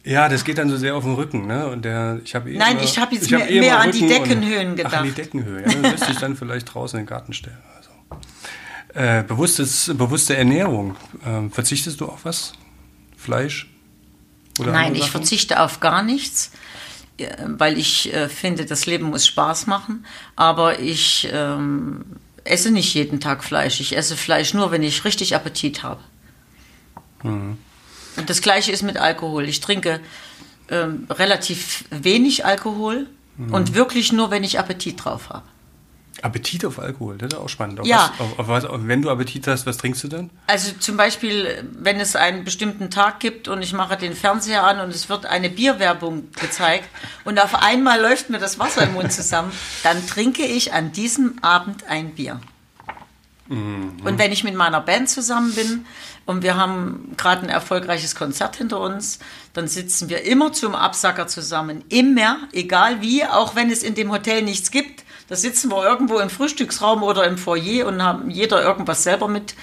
[0.03, 1.67] Ja, das geht dann so sehr auf den Rücken, ne?
[1.69, 3.93] Und der, ich habe eh Nein, immer- ich hab jetzt hab mehr- eh mehr an
[3.93, 5.19] die und- Deckenhöhen Ach, an die gedacht.
[5.19, 5.61] Deckenhöhe.
[5.61, 7.59] Ja, dann müsste ich dann vielleicht draußen in den Garten stellen.
[7.77, 7.91] Also.
[8.95, 10.97] Äh, bewusstes, bewusste Ernährung.
[11.27, 12.55] Ähm, verzichtest du auf was?
[13.19, 13.69] Fleisch?
[14.59, 16.51] Oder Nein, ich verzichte auf gar nichts,
[17.47, 20.07] weil ich äh, finde, das Leben muss Spaß machen.
[20.37, 22.05] Aber ich ähm,
[22.45, 23.81] esse nicht jeden Tag Fleisch.
[23.81, 26.01] Ich esse Fleisch nur, wenn ich richtig Appetit habe.
[27.23, 27.59] Mhm.
[28.17, 29.49] Und das Gleiche ist mit Alkohol.
[29.49, 30.01] Ich trinke
[30.69, 33.07] ähm, relativ wenig Alkohol
[33.41, 33.55] Mhm.
[33.55, 35.47] und wirklich nur, wenn ich Appetit drauf habe.
[36.23, 37.81] Appetit auf Alkohol, das ist auch spannend.
[37.81, 38.13] Auf Ja.
[38.19, 40.31] Was, auf, auf was, wenn du Appetit hast, was trinkst du dann?
[40.47, 44.81] Also zum Beispiel, wenn es einen bestimmten Tag gibt und ich mache den Fernseher an
[44.81, 46.89] und es wird eine Bierwerbung gezeigt
[47.25, 49.53] und auf einmal läuft mir das Wasser im Mund zusammen,
[49.83, 52.41] dann trinke ich an diesem Abend ein Bier.
[53.51, 55.85] Und wenn ich mit meiner Band zusammen bin
[56.25, 59.19] und wir haben gerade ein erfolgreiches Konzert hinter uns,
[59.55, 61.83] dann sitzen wir immer zum Absacker zusammen.
[61.89, 65.03] Immer, egal wie, auch wenn es in dem Hotel nichts gibt.
[65.31, 69.55] Da sitzen wir irgendwo im Frühstücksraum oder im Foyer und haben jeder irgendwas selber mit.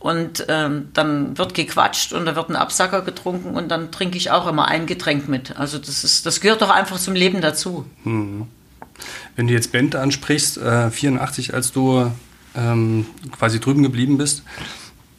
[0.00, 4.32] Und ähm, dann wird gequatscht und da wird ein Absacker getrunken und dann trinke ich
[4.32, 5.56] auch immer ein Getränk mit.
[5.56, 7.86] Also das ist, das gehört doch einfach zum Leben dazu.
[8.04, 12.10] Wenn du jetzt Band ansprichst, äh, 84, als du
[12.56, 14.42] ähm, quasi drüben geblieben bist,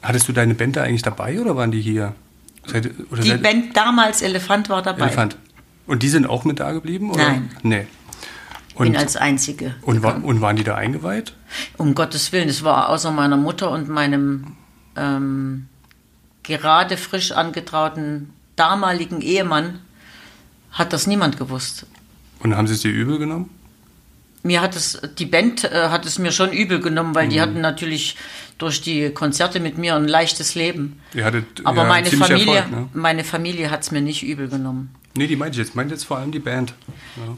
[0.06, 2.14] Hattest du deine Band da eigentlich dabei oder waren die hier?
[2.68, 2.92] Seid,
[3.24, 5.08] die Band damals Elefant war dabei.
[5.08, 5.36] Elefant.
[5.88, 7.12] Und die sind auch mit da geblieben?
[7.12, 7.24] Oder?
[7.24, 7.52] Nein.
[7.64, 7.88] Nee.
[8.76, 9.74] Und, bin als Einzige.
[9.82, 11.34] Und, war, und, waren die da eingeweiht?
[11.78, 14.58] Um Gottes Willen, es war außer meiner Mutter und meinem
[14.96, 15.68] ähm,
[16.44, 19.80] gerade frisch angetrauten damaligen Ehemann,
[20.72, 21.86] hat das niemand gewusst.
[22.40, 23.50] Und haben sie es dir übel genommen?
[24.44, 27.30] Mir hat es, die Band äh, hat es mir schon übel genommen, weil mhm.
[27.32, 28.16] die hatten natürlich
[28.58, 31.02] durch die Konzerte mit mir ein leichtes Leben.
[31.14, 32.90] Ihr hattet, Aber ja, meine, Familie, Erfolg, ne?
[32.94, 34.94] meine Familie hat es mir nicht übel genommen.
[35.18, 35.76] Nee, die meinte ich jetzt.
[35.76, 36.74] Meint jetzt vor allem die Band.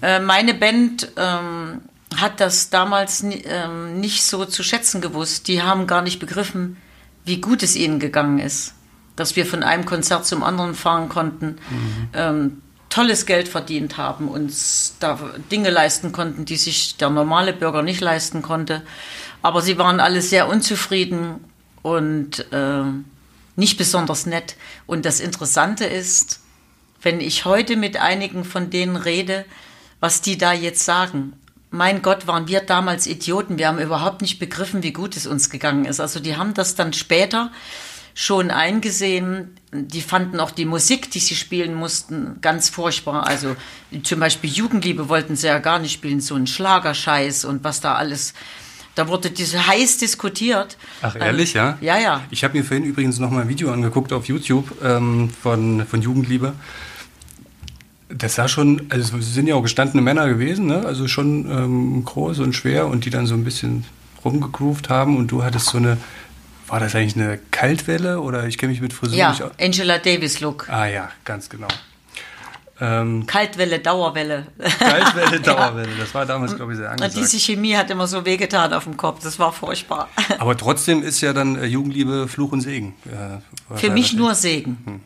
[0.01, 0.17] Ja.
[0.17, 1.81] Äh, meine Band ähm,
[2.15, 5.47] hat das damals ähm, nicht so zu schätzen gewusst.
[5.47, 6.77] Die haben gar nicht begriffen,
[7.25, 8.73] wie gut es ihnen gegangen ist.
[9.15, 12.07] Dass wir von einem Konzert zum anderen fahren konnten, mhm.
[12.13, 15.19] ähm, tolles Geld verdient haben, uns da
[15.51, 18.81] Dinge leisten konnten, die sich der normale Bürger nicht leisten konnte.
[19.41, 21.43] Aber sie waren alle sehr unzufrieden
[21.81, 22.83] und äh,
[23.55, 24.55] nicht besonders nett.
[24.85, 26.41] Und das Interessante ist,
[27.07, 29.45] wenn ich heute mit einigen von denen rede,
[30.01, 31.31] was die da jetzt sagen.
[31.69, 33.57] Mein Gott, waren wir damals Idioten.
[33.57, 36.01] Wir haben überhaupt nicht begriffen, wie gut es uns gegangen ist.
[36.01, 37.53] Also die haben das dann später
[38.13, 39.55] schon eingesehen.
[39.71, 43.25] Die fanden auch die Musik, die sie spielen mussten, ganz furchtbar.
[43.25, 43.55] Also
[44.03, 47.95] zum Beispiel Jugendliebe wollten sie ja gar nicht spielen, so ein Schlagerscheiß und was da
[47.95, 48.33] alles.
[48.95, 50.75] Da wurde diese heiß diskutiert.
[51.01, 51.77] Ach ehrlich, ähm, ja?
[51.79, 52.21] Ja, ja.
[52.31, 56.01] Ich habe mir vorhin übrigens noch mal ein Video angeguckt auf YouTube ähm, von, von
[56.01, 56.53] Jugendliebe.
[58.17, 60.83] Das sah schon, also es sind ja auch gestandene Männer gewesen, ne?
[60.85, 63.85] also schon ähm, groß und schwer und die dann so ein bisschen
[64.23, 65.97] rumgegroovt haben und du hattest so eine,
[66.67, 70.69] war das eigentlich eine Kaltwelle oder ich kenne mich mit Frisur Ja, Angela Davis Look.
[70.69, 71.67] Ah ja, ganz genau.
[72.79, 74.47] Ähm, Kaltwelle, Dauerwelle.
[74.77, 77.15] Kaltwelle, Dauerwelle, das war damals, glaube ich, sehr angesagt.
[77.15, 80.09] Und diese Chemie hat immer so wehgetan auf dem Kopf, das war furchtbar.
[80.37, 82.93] Aber trotzdem ist ja dann äh, Jugendliebe Fluch und Segen.
[83.11, 83.41] Ja,
[83.75, 84.77] Für mich nur Segen.
[84.85, 85.01] Hm.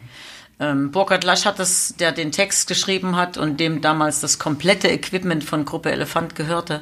[0.62, 4.90] Ähm, Burkhard Lasch hat das, der den Text geschrieben hat und dem damals das komplette
[4.90, 6.82] Equipment von Gruppe Elefant gehörte,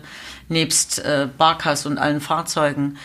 [0.49, 2.97] nebst äh, Barkas und allen Fahrzeugen.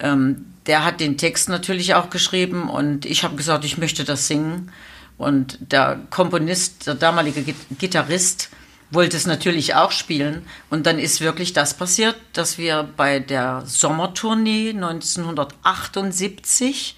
[0.00, 4.26] Ähm, der hat den Text natürlich auch geschrieben und ich habe gesagt, ich möchte das
[4.26, 4.72] singen.
[5.16, 8.50] Und der Komponist, der damalige Gitarrist,
[8.90, 10.44] wollte es natürlich auch spielen.
[10.70, 16.96] Und dann ist wirklich das passiert, dass wir bei der Sommertournee 1978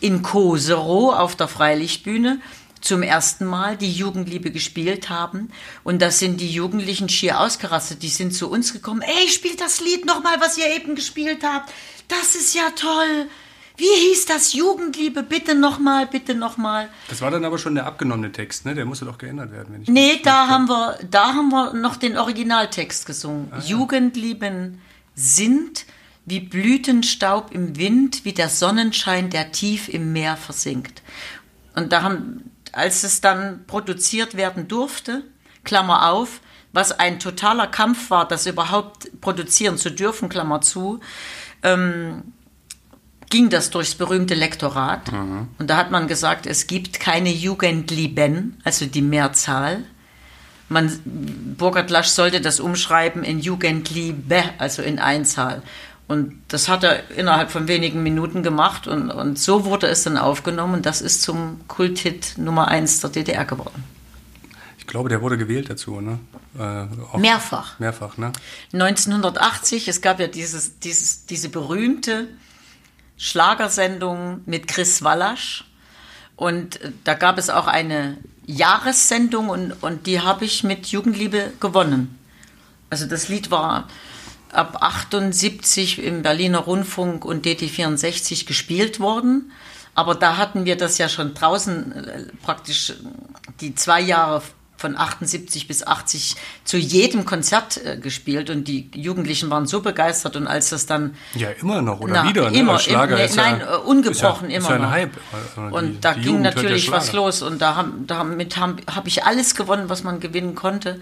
[0.00, 2.38] in Koserow auf der Freilichtbühne
[2.86, 5.50] zum ersten Mal die Jugendliebe gespielt haben.
[5.84, 8.02] Und das sind die Jugendlichen schier ausgerastet.
[8.02, 9.02] Die sind zu uns gekommen.
[9.02, 11.72] Ey, spielt das Lied nochmal, was ihr eben gespielt habt.
[12.08, 13.28] Das ist ja toll.
[13.76, 14.54] Wie hieß das?
[14.54, 16.88] Jugendliebe, bitte nochmal, bitte nochmal.
[17.08, 18.74] Das war dann aber schon der abgenommene Text, ne?
[18.74, 19.74] Der musste doch geändert werden.
[19.74, 23.48] Wenn ich nee, da haben, wir, da haben wir noch den Originaltext gesungen.
[23.50, 23.64] Ah, ja.
[23.64, 24.80] Jugendlieben
[25.14, 25.84] sind
[26.24, 31.02] wie Blütenstaub im Wind, wie der Sonnenschein, der tief im Meer versinkt.
[31.74, 35.24] Und da haben, als es dann produziert werden durfte,
[35.64, 36.40] Klammer auf,
[36.72, 41.00] was ein totaler Kampf war, das überhaupt produzieren zu dürfen, Klammer zu,
[41.62, 42.34] ähm,
[43.30, 45.10] ging das durchs berühmte Lektorat.
[45.10, 45.48] Mhm.
[45.58, 49.84] Und da hat man gesagt, es gibt keine Jugendlieben, also die Mehrzahl.
[50.68, 51.00] Man,
[51.56, 55.62] Burkhard Lasch sollte das umschreiben in Jugendliebe, also in Einzahl.
[56.08, 60.16] Und das hat er innerhalb von wenigen Minuten gemacht und, und so wurde es dann
[60.16, 63.82] aufgenommen und das ist zum Kulthit Nummer 1 der DDR geworden.
[64.78, 66.20] Ich glaube, der wurde gewählt dazu, ne?
[66.56, 67.80] Äh, mehrfach.
[67.80, 68.30] Mehrfach, ne?
[68.72, 72.28] 1980, es gab ja dieses, dieses, diese berühmte
[73.16, 75.64] Schlagersendung mit Chris Wallasch
[76.36, 82.16] und da gab es auch eine Jahressendung und, und die habe ich mit Jugendliebe gewonnen.
[82.90, 83.88] Also das Lied war
[84.52, 89.52] ab 78 im Berliner Rundfunk und DT64 gespielt worden.
[89.94, 92.92] Aber da hatten wir das ja schon draußen äh, praktisch
[93.60, 94.42] die zwei Jahre
[94.76, 100.36] von 78 bis 80 zu jedem Konzert äh, gespielt und die Jugendlichen waren so begeistert
[100.36, 102.58] und als das dann ja immer noch oder na, wieder ne?
[102.58, 105.16] immer Schlager im, ne, nein ja, ungebrochen ist ja, immer ist ja ein Hype.
[105.70, 109.24] und die, da die ging natürlich was los und da haben damit habe hab ich
[109.24, 111.00] alles gewonnen was man gewinnen konnte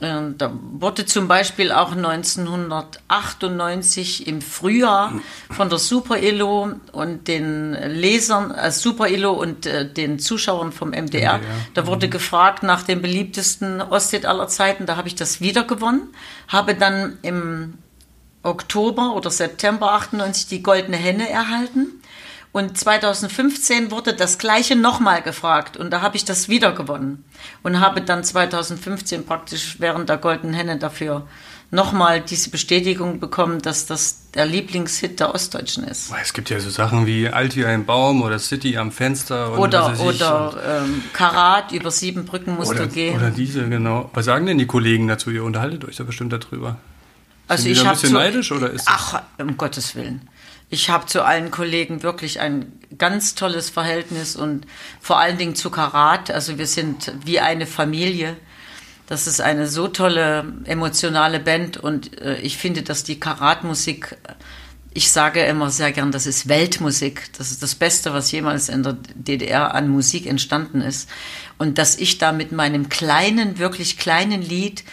[0.00, 5.12] da wurde zum Beispiel auch 1998 im Frühjahr
[5.50, 10.90] von der Super Illo und den Lesern, äh, Super Illo und äh, den Zuschauern vom
[10.90, 11.40] MDR, MDR.
[11.74, 12.10] da wurde mhm.
[12.10, 14.86] gefragt nach dem beliebtesten Ostet aller Zeiten.
[14.86, 16.08] Da habe ich das wieder gewonnen,
[16.48, 17.74] habe dann im
[18.42, 22.01] Oktober oder September 98 die Goldene Henne erhalten
[22.52, 27.24] Und 2015 wurde das gleiche nochmal gefragt und da habe ich das wieder gewonnen
[27.62, 31.26] und habe dann 2015 praktisch während der Golden Henne dafür
[31.70, 36.12] nochmal diese Bestätigung bekommen, dass das der Lieblingshit der Ostdeutschen ist.
[36.22, 39.58] Es gibt ja so Sachen wie Alt wie ein Baum oder City am Fenster.
[39.58, 43.16] oder oder ähm, Karat, über sieben Brücken musst oder, du gehen.
[43.16, 44.10] Oder diese, genau.
[44.12, 45.30] Was sagen denn die Kollegen dazu?
[45.30, 46.76] Ihr unterhaltet euch da bestimmt darüber.
[47.48, 49.56] Also Sind die ich da ein habe bisschen zu, neidisch oder ist das- ach um
[49.56, 50.28] Gottes willen.
[50.72, 54.66] Ich habe zu allen Kollegen wirklich ein ganz tolles Verhältnis und
[55.02, 56.30] vor allen Dingen zu Karat.
[56.30, 58.38] Also wir sind wie eine Familie.
[59.06, 64.16] Das ist eine so tolle emotionale Band und äh, ich finde, dass die Karatmusik,
[64.94, 67.30] ich sage immer sehr gern, das ist Weltmusik.
[67.36, 71.06] Das ist das Beste, was jemals in der DDR an Musik entstanden ist.
[71.58, 74.84] Und dass ich da mit meinem kleinen, wirklich kleinen Lied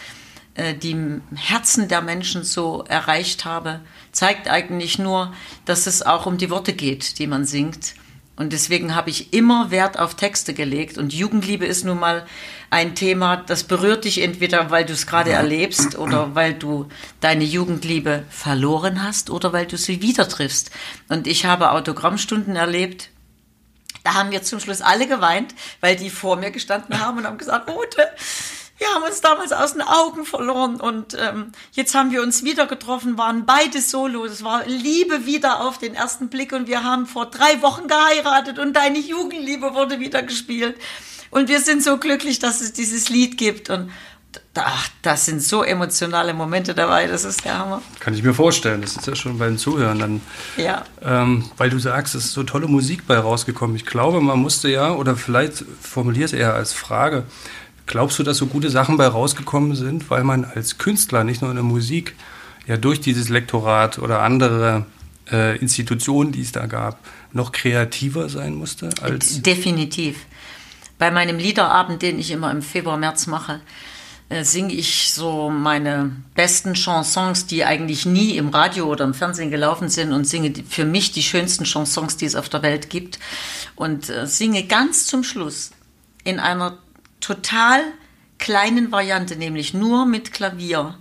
[0.56, 3.80] äh, die Herzen der Menschen so erreicht habe,
[4.12, 5.32] zeigt eigentlich nur,
[5.64, 7.94] dass es auch um die Worte geht, die man singt.
[8.36, 10.96] Und deswegen habe ich immer Wert auf Texte gelegt.
[10.96, 12.26] Und Jugendliebe ist nun mal
[12.70, 16.88] ein Thema, das berührt dich entweder, weil du es gerade erlebst oder weil du
[17.20, 20.70] deine Jugendliebe verloren hast oder weil du sie wieder triffst.
[21.08, 23.10] Und ich habe Autogrammstunden erlebt,
[24.04, 27.38] da haben wir zum Schluss alle geweint, weil die vor mir gestanden haben und haben
[27.38, 28.08] gesagt, Ute,
[28.80, 32.66] wir haben uns damals aus den Augen verloren und ähm, jetzt haben wir uns wieder
[32.66, 34.24] getroffen, waren beide solo.
[34.24, 38.58] Es war Liebe wieder auf den ersten Blick und wir haben vor drei Wochen geheiratet
[38.58, 40.76] und deine Jugendliebe wurde wieder gespielt.
[41.30, 43.68] Und wir sind so glücklich, dass es dieses Lied gibt.
[43.68, 43.90] Und
[44.54, 47.82] ach, das sind so emotionale Momente dabei, das ist der Hammer.
[48.00, 48.80] Kann ich mir vorstellen.
[48.80, 50.20] Das ist ja schon beim Zuhören dann.
[50.56, 50.84] Ja.
[51.02, 53.76] Ähm, weil du sagst, es ist so tolle Musik bei rausgekommen.
[53.76, 57.24] Ich glaube, man musste ja, oder vielleicht formuliert eher als Frage,
[57.86, 61.50] glaubst du, dass so gute Sachen bei rausgekommen sind, weil man als Künstler, nicht nur
[61.50, 62.14] in der Musik,
[62.66, 64.86] ja durch dieses Lektorat oder andere
[65.30, 66.98] äh, Institutionen, die es da gab,
[67.32, 68.90] noch kreativer sein musste?
[69.02, 70.26] Als Definitiv.
[70.98, 73.60] Bei meinem Liederabend, den ich immer im Februar, März mache,
[74.28, 79.50] äh, singe ich so meine besten Chansons, die eigentlich nie im Radio oder im Fernsehen
[79.50, 83.18] gelaufen sind und singe für mich die schönsten Chansons, die es auf der Welt gibt
[83.74, 85.72] und äh, singe ganz zum Schluss
[86.22, 86.78] in einer
[87.20, 87.82] total
[88.38, 90.98] kleinen Variante, nämlich nur mit Klavier,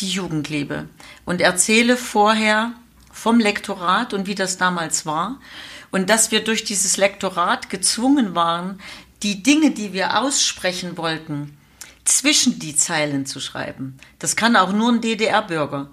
[0.00, 0.88] die Jugendliebe
[1.24, 2.72] und erzähle vorher
[3.12, 5.40] vom Lektorat und wie das damals war
[5.90, 8.80] und dass wir durch dieses Lektorat gezwungen waren,
[9.22, 11.56] die Dinge, die wir aussprechen wollten,
[12.04, 13.98] zwischen die Zeilen zu schreiben.
[14.18, 15.90] Das kann auch nur ein DDR-Bürger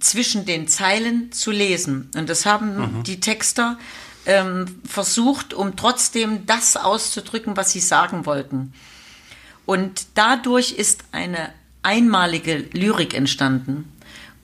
[0.00, 2.10] zwischen den Zeilen zu lesen.
[2.16, 3.78] Und das haben die Texter
[4.26, 8.72] ähm, versucht, um trotzdem das auszudrücken, was sie sagen wollten.
[9.66, 11.50] Und dadurch ist eine
[11.82, 13.90] einmalige Lyrik entstanden.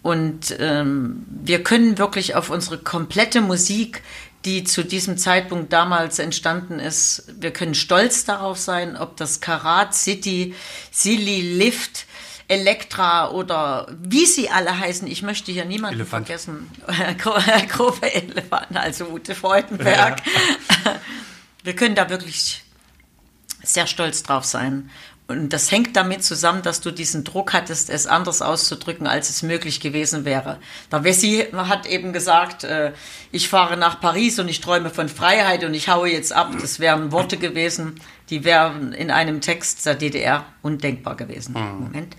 [0.02, 4.02] Und ähm, wir können wirklich auf unsere komplette Musik,
[4.46, 9.94] die zu diesem Zeitpunkt damals entstanden ist, wir können stolz darauf sein, ob das Karat
[9.94, 10.54] City,
[10.90, 12.06] Silly, Lift,
[12.48, 15.06] Elektra oder wie sie alle heißen.
[15.06, 16.26] Ich möchte hier niemanden Elefant.
[16.26, 16.70] vergessen.
[17.18, 20.22] Gro- Gruppe Elefant, also Ute Freudenberg.
[21.62, 22.64] Wir können da wirklich
[23.62, 24.90] sehr stolz drauf sein.
[25.30, 29.42] Und das hängt damit zusammen, dass du diesen Druck hattest, es anders auszudrücken, als es
[29.42, 30.58] möglich gewesen wäre.
[30.90, 32.92] Der Wessi hat eben gesagt, äh,
[33.30, 36.50] ich fahre nach Paris und ich träume von Freiheit und ich haue jetzt ab.
[36.60, 41.54] Das wären Worte gewesen, die wären in einem Text der DDR undenkbar gewesen.
[41.54, 42.16] Moment.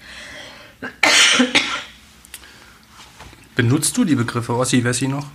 [3.56, 5.28] benutzt du die Begriffe Ossi Wessi noch?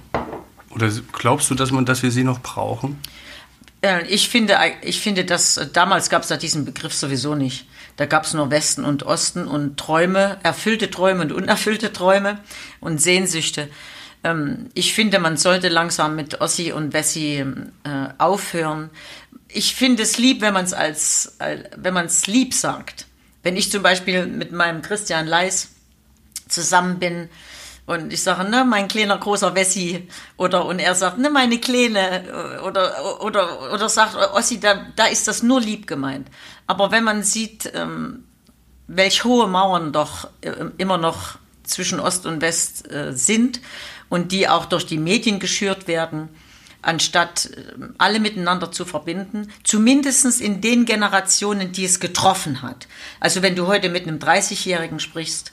[0.71, 2.99] Oder glaubst du, dass man, dass wir sie noch brauchen?
[3.83, 7.67] Äh, Ich finde, ich finde, dass äh, damals gab es da diesen Begriff sowieso nicht.
[7.97, 12.39] Da gab es nur Westen und Osten und Träume, erfüllte Träume und unerfüllte Träume
[12.81, 13.69] und Sehnsüchte.
[14.23, 17.45] Ähm, Ich finde, man sollte langsam mit Ossi und Wessi
[17.85, 18.91] äh, aufhören.
[19.49, 21.37] Ich finde es lieb, wenn man es als,
[21.77, 23.07] wenn man es lieb sagt.
[23.43, 25.69] Wenn ich zum Beispiel mit meinem Christian Leis
[26.49, 27.29] zusammen bin
[27.87, 32.61] und ich sage, ne, mein kleiner großer Wessi oder und er sagt, ne, meine kleine
[32.65, 36.29] oder oder oder sagt Ossi, da, da ist das nur lieb gemeint.
[36.67, 38.25] Aber wenn man sieht, ähm,
[38.89, 43.61] welch hohe Mauern doch äh, immer noch zwischen Ost und West äh, sind
[44.09, 46.29] und die auch durch die Medien geschürt werden,
[46.83, 52.87] anstatt äh, alle miteinander zu verbinden, zumindest in den Generationen, die es getroffen hat.
[53.21, 55.53] Also wenn du heute mit einem 30-Jährigen sprichst,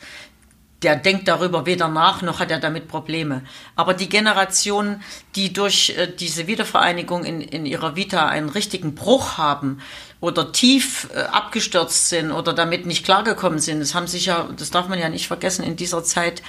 [0.84, 3.44] der denkt darüber weder nach, noch hat er damit Probleme.
[3.76, 5.02] Aber die Generation,
[5.36, 9.80] die durch äh, diese Wiedervereinigung in, in ihrer Vita einen richtigen Bruch haben
[10.20, 14.72] oder tief äh, abgestürzt sind oder damit nicht klargekommen sind, das haben sich ja, das
[14.72, 16.44] darf man ja nicht vergessen, in dieser Zeit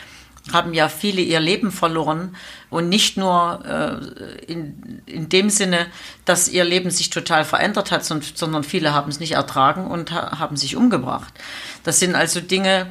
[0.53, 2.37] haben ja viele ihr Leben verloren
[2.69, 5.87] und nicht nur äh, in, in dem Sinne,
[6.25, 10.39] dass ihr Leben sich total verändert hat, sondern viele haben es nicht ertragen und ha
[10.39, 11.33] haben sich umgebracht.
[11.83, 12.91] Das sind also Dinge,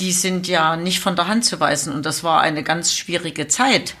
[0.00, 3.48] die sind ja nicht von der Hand zu weisen und das war eine ganz schwierige
[3.48, 3.94] Zeit.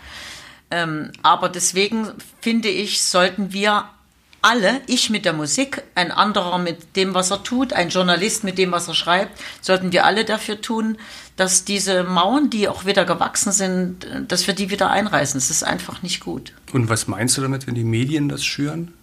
[0.70, 2.08] Ähm, aber deswegen
[2.40, 3.84] finde ich, sollten wir
[4.42, 8.56] alle, ich mit der Musik, ein anderer mit dem, was er tut, ein Journalist mit
[8.56, 10.96] dem, was er schreibt, sollten wir alle dafür tun,
[11.36, 15.36] dass diese Mauern, die auch wieder gewachsen sind, dass wir die wieder einreißen.
[15.36, 16.52] Es ist einfach nicht gut.
[16.72, 18.94] Und was meinst du damit, wenn die Medien das schüren?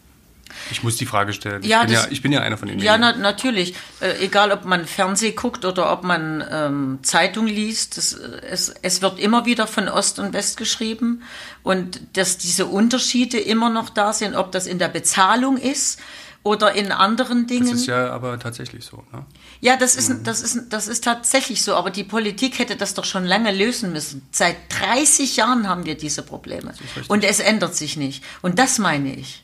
[0.72, 1.64] Ich muss die Frage stellen.
[1.64, 3.76] Ja, ich, bin das, ja, ich bin ja einer von den Ja, na, natürlich.
[4.00, 9.02] Äh, egal, ob man Fernseh guckt oder ob man ähm, Zeitung liest, das, es, es
[9.02, 11.24] wird immer wieder von Ost und West geschrieben
[11.64, 16.00] und dass diese Unterschiede immer noch da sind, ob das in der Bezahlung ist
[16.48, 17.70] oder in anderen Dingen.
[17.70, 19.04] Das ist ja aber tatsächlich so.
[19.12, 19.26] Ne?
[19.60, 20.24] Ja, das ist, mhm.
[20.24, 23.92] das, ist, das ist tatsächlich so, aber die Politik hätte das doch schon lange lösen
[23.92, 24.26] müssen.
[24.32, 26.74] Seit 30 Jahren haben wir diese Probleme
[27.08, 28.24] und es ändert sich nicht.
[28.42, 29.44] Und das meine ich.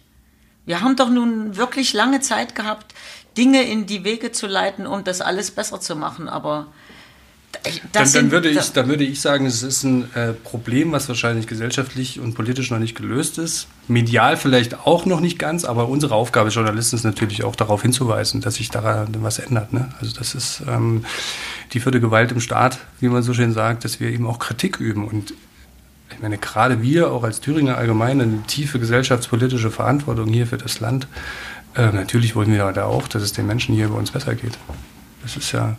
[0.65, 2.93] Wir haben doch nun wirklich lange Zeit gehabt,
[3.37, 6.67] Dinge in die Wege zu leiten, um das alles besser zu machen, aber
[7.91, 11.47] dann, dann, würde ich, dann würde ich sagen, es ist ein äh, Problem, was wahrscheinlich
[11.47, 13.67] gesellschaftlich und politisch noch nicht gelöst ist.
[13.87, 17.81] Medial vielleicht auch noch nicht ganz, aber unsere Aufgabe als Journalisten ist natürlich auch darauf
[17.81, 19.71] hinzuweisen, dass sich daran was ändert.
[19.71, 19.89] Ne?
[20.01, 21.05] Also das ist ähm,
[21.73, 24.79] die vierte Gewalt im Staat, wie man so schön sagt, dass wir eben auch Kritik
[24.79, 25.07] üben.
[25.07, 25.33] Und
[26.23, 31.07] meine, gerade wir auch als Thüringer allgemein eine tiefe gesellschaftspolitische Verantwortung hier für das Land.
[31.75, 34.57] Äh, natürlich wollen wir da auch, dass es den Menschen hier bei uns besser geht.
[35.21, 35.77] Das ist ja.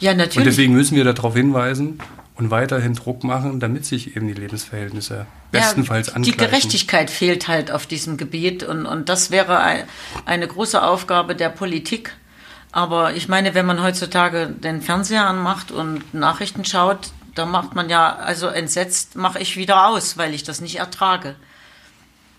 [0.00, 0.38] Ja, natürlich.
[0.38, 2.00] Und deswegen müssen wir darauf hinweisen
[2.36, 6.38] und weiterhin Druck machen, damit sich eben die Lebensverhältnisse bestenfalls ja, angleichen.
[6.38, 9.84] Die Gerechtigkeit fehlt halt auf diesem Gebiet und, und das wäre ein,
[10.24, 12.16] eine große Aufgabe der Politik.
[12.72, 17.90] Aber ich meine, wenn man heutzutage den Fernseher anmacht und Nachrichten schaut, da macht man
[17.90, 21.36] ja, also entsetzt mache ich wieder aus, weil ich das nicht ertrage.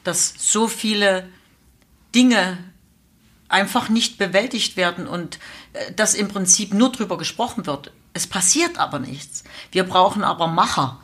[0.03, 1.27] Dass so viele
[2.13, 2.58] Dinge
[3.47, 5.39] einfach nicht bewältigt werden und
[5.73, 7.91] äh, dass im Prinzip nur drüber gesprochen wird.
[8.13, 9.43] Es passiert aber nichts.
[9.71, 10.99] Wir brauchen aber Macher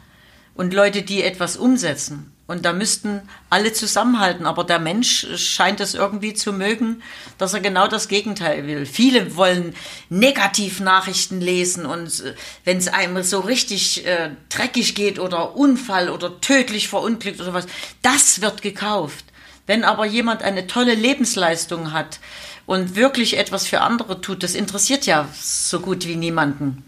[0.56, 2.31] und Leute, die etwas umsetzen.
[2.48, 4.46] Und da müssten alle zusammenhalten.
[4.46, 7.02] Aber der Mensch scheint es irgendwie zu mögen,
[7.38, 8.86] dass er genau das Gegenteil will.
[8.86, 9.74] Viele wollen
[10.10, 16.42] Negativnachrichten lesen und äh, wenn es einem so richtig äh, dreckig geht oder Unfall oder
[16.42, 17.68] tödlich verunglückt oder was,
[18.02, 19.26] das wird gekauft.
[19.66, 22.20] Wenn aber jemand eine tolle Lebensleistung hat
[22.66, 26.84] und wirklich etwas für andere tut, das interessiert ja so gut wie niemanden.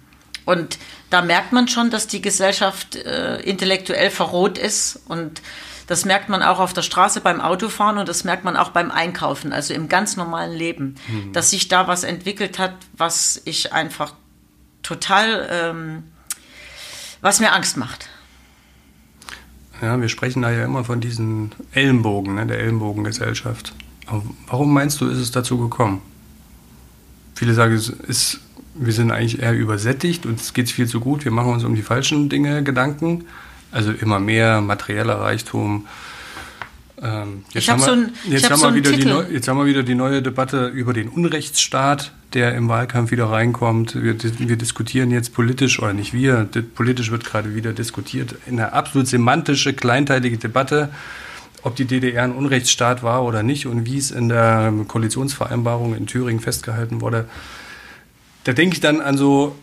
[0.45, 0.77] Und
[1.09, 5.41] da merkt man schon, dass die Gesellschaft äh, intellektuell verroht ist und
[5.87, 8.89] das merkt man auch auf der Straße beim Autofahren und das merkt man auch beim
[8.89, 11.33] Einkaufen, also im ganz normalen Leben, mhm.
[11.33, 14.13] dass sich da was entwickelt hat, was ich einfach
[14.81, 16.03] total, ähm,
[17.21, 18.09] was mir Angst macht.
[19.81, 23.73] Ja, wir sprechen da ja immer von diesen Ellenbogen, ne, der Ellenbogengesellschaft.
[24.05, 26.01] Aber warum meinst du, ist es dazu gekommen?
[27.35, 28.39] Viele sagen, es ist
[28.75, 31.75] wir sind eigentlich eher übersättigt, und es geht viel zu gut, wir machen uns um
[31.75, 33.25] die falschen Dinge Gedanken.
[33.71, 35.87] Also immer mehr materieller Reichtum.
[37.01, 39.65] Ähm, jetzt, haben wir, so ein, jetzt, haben so wieder die neu, jetzt haben wir
[39.65, 43.95] wieder die neue Debatte über den Unrechtsstaat, der im Wahlkampf wieder reinkommt.
[43.95, 48.73] Wir, wir diskutieren jetzt politisch, oder nicht wir, politisch wird gerade wieder diskutiert, in einer
[48.73, 50.89] absolut semantische, kleinteilige Debatte
[51.65, 56.07] ob die DDR ein Unrechtsstaat war oder nicht und wie es in der Koalitionsvereinbarung in
[56.07, 57.25] Thüringen festgehalten wurde
[58.43, 59.55] da denke ich dann an so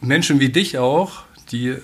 [0.00, 1.76] Menschen wie dich auch, die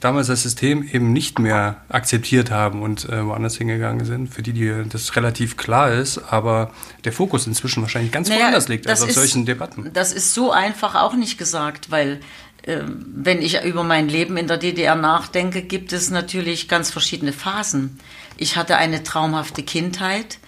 [0.00, 4.52] damals das System eben nicht mehr akzeptiert haben und äh, woanders hingegangen sind, für die,
[4.52, 6.72] die das relativ klar ist, aber
[7.04, 9.90] der Fokus inzwischen wahrscheinlich ganz naja, woanders liegt als auf ist, solchen Debatten.
[9.92, 12.20] Das ist so einfach auch nicht gesagt, weil
[12.62, 17.32] äh, wenn ich über mein Leben in der DDR nachdenke, gibt es natürlich ganz verschiedene
[17.32, 17.98] Phasen.
[18.38, 20.38] Ich hatte eine traumhafte Kindheit.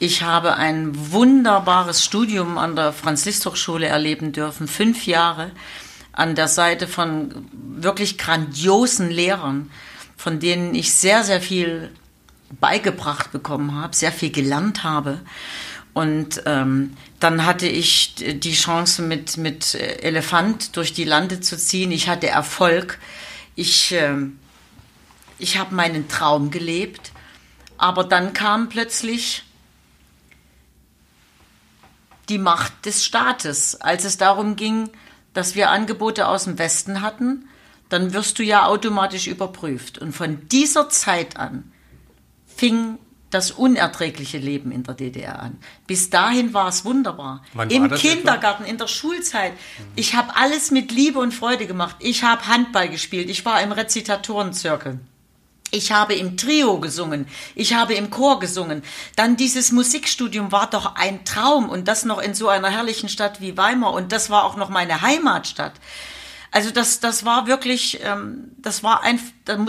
[0.00, 5.50] Ich habe ein wunderbares Studium an der Franz-Liszt-Hochschule erleben dürfen, fünf Jahre
[6.12, 9.70] an der Seite von wirklich grandiosen Lehrern,
[10.16, 11.90] von denen ich sehr, sehr viel
[12.60, 15.20] beigebracht bekommen habe, sehr viel gelernt habe.
[15.94, 21.90] Und ähm, dann hatte ich die Chance, mit, mit Elefant durch die Lande zu ziehen.
[21.90, 23.00] Ich hatte Erfolg.
[23.56, 24.14] Ich, äh,
[25.40, 27.10] ich habe meinen Traum gelebt.
[27.78, 29.42] Aber dann kam plötzlich
[32.28, 33.80] die Macht des Staates.
[33.80, 34.90] Als es darum ging,
[35.34, 37.48] dass wir Angebote aus dem Westen hatten,
[37.88, 39.98] dann wirst du ja automatisch überprüft.
[39.98, 41.72] Und von dieser Zeit an
[42.46, 42.98] fing
[43.30, 45.58] das unerträgliche Leben in der DDR an.
[45.86, 47.44] Bis dahin war es wunderbar.
[47.52, 49.52] Wann Im Kindergarten, in der Schulzeit.
[49.96, 51.96] Ich habe alles mit Liebe und Freude gemacht.
[52.00, 53.28] Ich habe Handball gespielt.
[53.28, 55.00] Ich war im Rezitatorenzirkel.
[55.70, 58.82] Ich habe im Trio gesungen, ich habe im Chor gesungen.
[59.16, 63.40] Dann dieses Musikstudium war doch ein Traum und das noch in so einer herrlichen Stadt
[63.40, 65.74] wie Weimar und das war auch noch meine Heimatstadt.
[66.50, 69.20] Also das, das war wirklich, ähm, das war ein,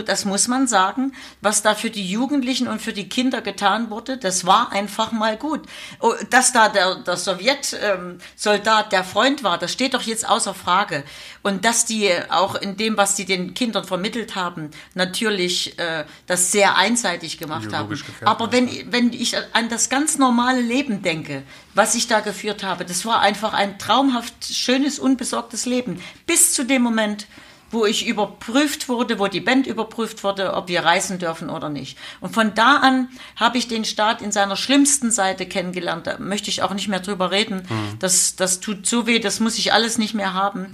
[0.06, 4.18] das muss man sagen, was da für die Jugendlichen und für die Kinder getan wurde,
[4.18, 5.62] das war einfach mal gut.
[6.00, 10.54] Oh, Dass da der, der Sowjetsoldat ähm, der Freund war, das steht doch jetzt außer
[10.54, 11.04] Frage.
[11.42, 16.52] Und dass die auch in dem, was sie den Kindern vermittelt haben, natürlich äh, das
[16.52, 17.98] sehr einseitig gemacht haben.
[18.26, 22.86] Aber wenn, wenn ich an das ganz normale Leben denke, was ich da geführt habe,
[22.86, 26.02] das war einfach ein traumhaft schönes, unbesorgtes Leben.
[26.26, 27.28] Bis zu dem Moment,
[27.72, 31.98] wo ich überprüft wurde, wo die Band überprüft wurde, ob wir reisen dürfen oder nicht.
[32.20, 36.08] Und von da an habe ich den Staat in seiner schlimmsten Seite kennengelernt.
[36.08, 37.68] Da möchte ich auch nicht mehr drüber reden.
[38.00, 40.68] Das, das tut so weh, das muss ich alles nicht mehr haben.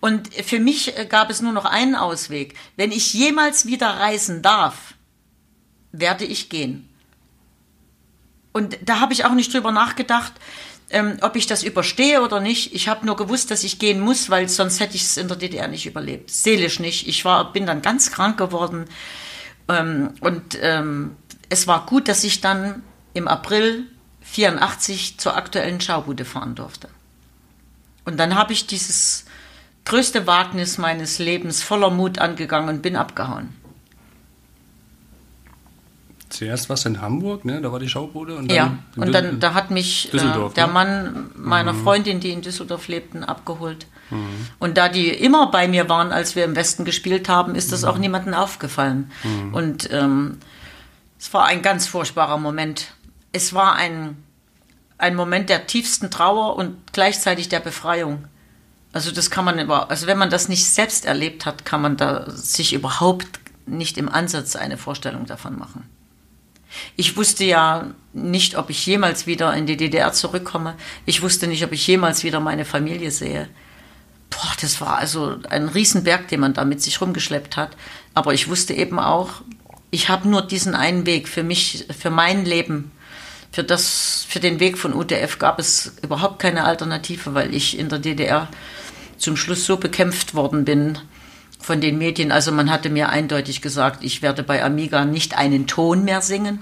[0.00, 2.54] Und für mich äh, gab es nur noch einen Ausweg.
[2.76, 4.94] Wenn ich jemals wieder reisen darf,
[5.92, 6.88] werde ich gehen.
[8.52, 10.32] Und da habe ich auch nicht drüber nachgedacht,
[10.92, 12.74] ähm, ob ich das überstehe oder nicht.
[12.74, 15.36] Ich habe nur gewusst, dass ich gehen muss, weil sonst hätte ich es in der
[15.36, 16.30] DDR nicht überlebt.
[16.30, 17.08] Seelisch nicht.
[17.08, 18.84] Ich war, bin dann ganz krank geworden.
[19.68, 21.16] Ähm, und ähm,
[21.48, 22.82] es war gut, dass ich dann
[23.14, 23.86] im April
[24.20, 26.88] 84 zur aktuellen Schaubude fahren durfte.
[28.04, 29.24] Und dann habe ich dieses
[29.84, 33.54] größte Wagnis meines Lebens voller Mut angegangen und bin abgehauen.
[36.32, 37.60] Zuerst was in Hamburg, ne?
[37.60, 38.36] Da war die Schaubude.
[38.36, 40.18] Und dann Ja, in und dann da hat mich äh,
[40.56, 40.72] der ne?
[40.72, 43.86] Mann meiner Freundin, die in Düsseldorf lebten, abgeholt.
[44.58, 47.84] Und da die immer bei mir waren, als wir im Westen gespielt haben, ist das
[47.84, 49.10] auch niemandem aufgefallen.
[49.52, 50.38] Und ähm,
[51.18, 52.88] es war ein ganz furchtbarer Moment.
[53.32, 54.16] Es war ein,
[54.98, 58.24] ein Moment der tiefsten Trauer und gleichzeitig der Befreiung.
[58.92, 61.96] Also das kann man über, also wenn man das nicht selbst erlebt hat, kann man
[61.96, 65.88] da sich überhaupt nicht im Ansatz eine Vorstellung davon machen.
[66.96, 70.74] Ich wusste ja nicht, ob ich jemals wieder in die DDR zurückkomme.
[71.06, 73.48] Ich wusste nicht, ob ich jemals wieder meine Familie sehe.
[74.30, 77.76] Boah, das war also ein Riesenberg, den man da mit sich rumgeschleppt hat.
[78.14, 79.42] Aber ich wusste eben auch,
[79.90, 82.90] ich habe nur diesen einen Weg für mich, für mein Leben.
[83.50, 87.90] Für, das, für den Weg von UTF gab es überhaupt keine Alternative, weil ich in
[87.90, 88.48] der DDR
[89.18, 90.98] zum Schluss so bekämpft worden bin
[91.62, 92.32] von den Medien.
[92.32, 96.58] Also man hatte mir eindeutig gesagt, ich werde bei Amiga nicht einen Ton mehr singen.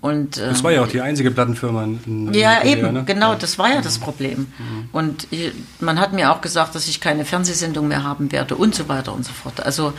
[0.00, 3.04] Und, Das ähm, war ja auch die einzige Plattenfirma in, in ja, DDR, eben, ne?
[3.04, 4.46] genau, das war ja das Problem.
[4.92, 8.74] Und ich, man hat mir auch gesagt, dass ich keine Fernsehsendung mehr haben werde und
[8.74, 9.64] so weiter und so fort.
[9.64, 9.92] Also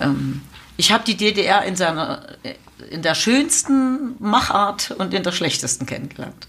[0.00, 0.42] ähm,
[0.76, 2.26] ich habe die DDR in seiner
[2.90, 6.48] in der schönsten Machart und in der schlechtesten kennengelernt.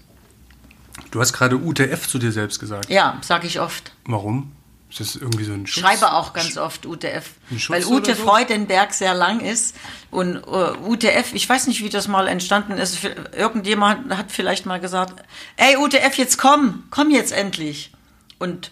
[1.10, 2.90] Du hast gerade UTF zu dir selbst gesagt.
[2.90, 3.92] Ja, sage ich oft.
[4.04, 4.52] Warum?
[4.94, 5.82] Ist das irgendwie so ein Schutz?
[5.82, 7.30] schreibe auch ganz oft UTF,
[7.66, 8.22] weil Ute so?
[8.22, 9.74] Freudenberg sehr lang ist
[10.12, 13.00] und uh, UTF, ich weiß nicht, wie das mal entstanden ist.
[13.36, 15.24] Irgendjemand hat vielleicht mal gesagt,
[15.56, 17.90] ey UTF, jetzt komm, komm jetzt endlich.
[18.38, 18.70] Und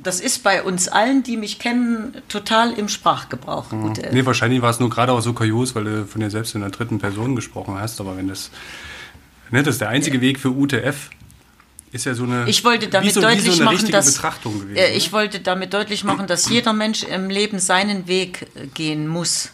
[0.00, 3.70] das ist bei uns allen, die mich kennen, total im Sprachgebrauch.
[3.70, 4.10] UTF.
[4.10, 6.60] Nee, wahrscheinlich war es nur gerade auch so kurios, weil du von dir selbst in
[6.60, 8.00] der dritten Person gesprochen hast.
[8.00, 8.50] Aber wenn das,
[9.52, 11.10] ne, das ist der einzige Weg für UTF,
[11.92, 14.76] ist ja so eine, Ich wollte damit so, deutlich so machen, dass Betrachtung gewesen.
[14.76, 19.06] äh, ich wollte damit deutlich machen, dass jeder Mensch im Leben seinen Weg äh, gehen
[19.06, 19.50] muss.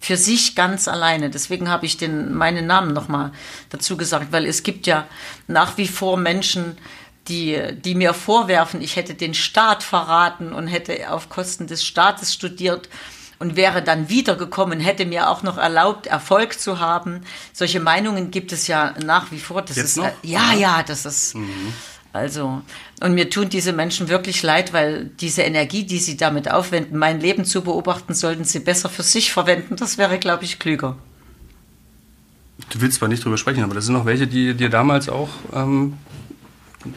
[0.00, 1.28] Für sich ganz alleine.
[1.28, 3.32] Deswegen habe ich den, meinen Namen nochmal
[3.70, 5.08] dazu gesagt, weil es gibt ja
[5.48, 6.78] nach wie vor Menschen,
[7.26, 12.32] die, die mir vorwerfen, ich hätte den Staat verraten und hätte auf Kosten des Staates
[12.32, 12.88] studiert
[13.38, 17.20] und wäre dann wiedergekommen, hätte mir auch noch erlaubt, Erfolg zu haben.
[17.52, 19.62] Solche Meinungen gibt es ja nach wie vor.
[19.62, 20.06] Das Jetzt ist, noch?
[20.06, 21.36] äh, Ja, ja, das ist.
[22.12, 22.62] Also,
[23.00, 27.20] und mir tun diese Menschen wirklich leid, weil diese Energie, die sie damit aufwenden, mein
[27.20, 29.76] Leben zu beobachten, sollten sie besser für sich verwenden.
[29.76, 30.96] Das wäre, glaube ich, klüger.
[32.70, 35.28] Du willst zwar nicht drüber sprechen, aber das sind noch welche, die dir damals auch,
[35.54, 35.94] ähm,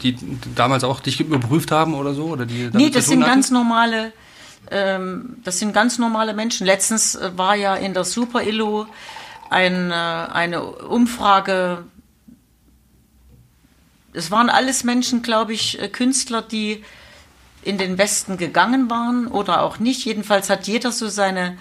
[0.02, 0.16] die
[0.56, 2.26] damals auch dich überprüft haben oder so?
[2.26, 3.32] Oder die Nee, das sind hatten?
[3.32, 4.12] ganz normale,
[4.72, 6.66] das sind ganz normale Menschen.
[6.66, 8.88] Letztens äh, war ja in der Super Illo
[9.50, 11.84] ein, äh, eine Umfrage.
[14.14, 16.84] Es waren alles Menschen, glaube ich, äh, Künstler, die
[17.64, 20.06] in den Westen gegangen waren oder auch nicht.
[20.06, 21.58] Jedenfalls hat jeder so seine,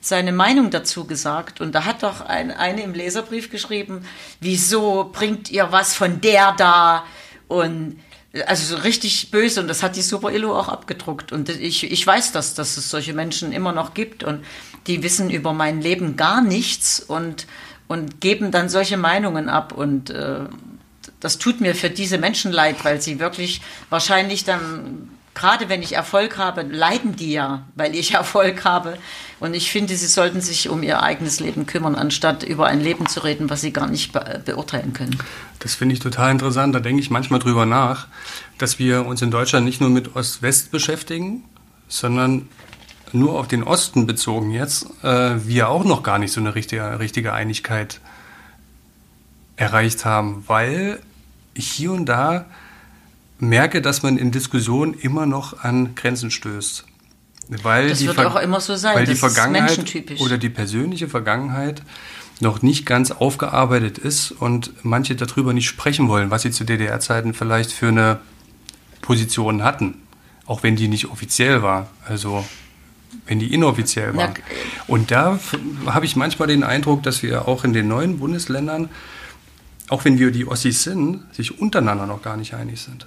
[0.00, 1.60] seine Meinung dazu gesagt.
[1.60, 4.06] Und da hat doch ein, eine im Leserbrief geschrieben,
[4.40, 7.04] wieso bringt ihr was von der da?
[7.48, 7.98] Und
[8.46, 11.32] also so richtig böse und das hat die Super Illo auch abgedruckt.
[11.32, 14.44] Und ich, ich weiß das, dass es solche Menschen immer noch gibt und
[14.86, 17.46] die wissen über mein Leben gar nichts und,
[17.88, 19.72] und geben dann solche Meinungen ab.
[19.72, 20.40] Und äh,
[21.20, 23.60] das tut mir für diese Menschen leid, weil sie wirklich
[23.90, 25.10] wahrscheinlich dann,
[25.42, 28.96] gerade wenn ich Erfolg habe, leiden die ja, weil ich Erfolg habe.
[29.40, 33.08] Und ich finde, sie sollten sich um ihr eigenes Leben kümmern, anstatt über ein Leben
[33.08, 35.18] zu reden, was sie gar nicht be beurteilen können.
[35.58, 36.76] Das finde ich total interessant.
[36.76, 38.06] Da denke ich manchmal drüber nach,
[38.58, 41.42] dass wir uns in Deutschland nicht nur mit Ost-West beschäftigen,
[41.88, 42.48] sondern
[43.10, 47.00] nur auf den Osten bezogen jetzt, äh, wir auch noch gar nicht so eine richtige,
[47.00, 48.00] richtige Einigkeit
[49.56, 51.00] erreicht haben, weil
[51.56, 52.46] hier und da
[53.42, 56.84] merke, dass man in Diskussionen immer noch an Grenzen stößt.
[57.62, 58.94] Weil das die wird Ver auch immer so sein.
[58.94, 61.82] Weil das die Vergangenheit oder die persönliche Vergangenheit
[62.40, 67.34] noch nicht ganz aufgearbeitet ist und manche darüber nicht sprechen wollen, was sie zu DDR-Zeiten
[67.34, 68.20] vielleicht für eine
[69.00, 69.94] Position hatten,
[70.46, 71.90] auch wenn die nicht offiziell war.
[72.06, 72.44] Also
[73.26, 74.32] wenn die inoffiziell war.
[74.86, 75.38] Und da
[75.86, 78.88] habe ich manchmal den Eindruck, dass wir auch in den neuen Bundesländern,
[79.88, 83.06] auch wenn wir die Ossis sind, sich untereinander noch gar nicht einig sind.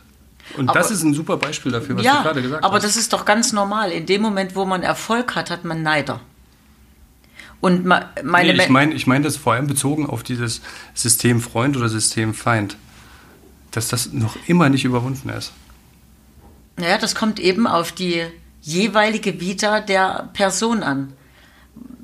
[0.57, 2.83] Und das Aber- ist ein super Beispiel dafür, was du ja, gerade gesagt aber hast.
[2.83, 3.91] das ist doch ganz normal.
[3.91, 6.21] In dem Moment, wo man Erfolg hat, hat man Neider.
[7.61, 10.61] Und ma- meine nee, ich Me- meine ich mein das vor allem bezogen auf dieses
[10.93, 12.77] System Freund oder System Feind.
[13.71, 15.51] Dass das noch immer nicht überwunden ist.
[16.77, 18.23] Naja, das kommt eben auf die
[18.61, 21.13] jeweilige Vita der Person an.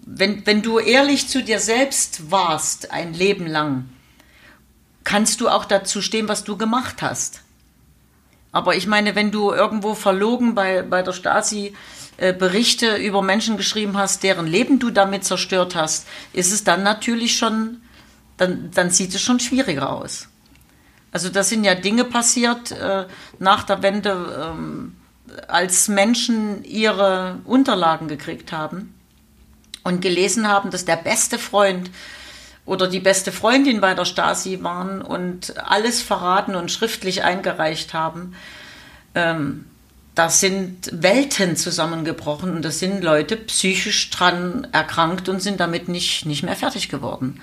[0.06, 3.86] Wenn, wenn du ehrlich zu dir selbst warst, ein Leben lang,
[5.04, 7.41] kannst du auch dazu stehen, was du gemacht hast.
[8.52, 11.74] Aber ich meine, wenn du irgendwo verlogen bei, bei der Stasi
[12.18, 16.84] äh, Berichte über Menschen geschrieben hast, deren Leben du damit zerstört hast, ist es dann
[16.84, 17.82] natürlich schon,
[18.38, 20.28] dann, dann sieht es schon schwieriger aus.
[21.12, 23.06] Also da sind ja Dinge passiert äh,
[23.40, 24.96] nach der Wende, ähm,
[25.48, 28.94] als Menschen ihre Unterlagen gekriegt haben
[29.84, 31.90] und gelesen haben, dass der beste Freund
[32.66, 38.36] oder die beste Freundin bei der Stasi waren und alles verraten und schriftlich eingereicht haben.
[39.16, 39.66] Ähm,
[40.14, 46.26] da sind Welten zusammengebrochen und da sind Leute psychisch dran erkrankt und sind damit nicht,
[46.26, 47.42] nicht mehr fertig geworden.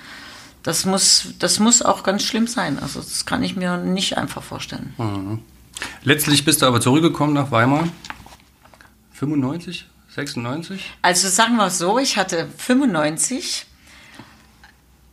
[0.62, 2.78] Das muss, das muss auch ganz schlimm sein.
[2.78, 4.92] Also das kann ich mir nicht einfach vorstellen.
[6.02, 7.88] Letztlich bist du aber zurückgekommen nach Weimar.
[9.14, 9.86] 95?
[10.14, 10.92] 96?
[11.00, 13.66] Also sagen wir es so, ich hatte 95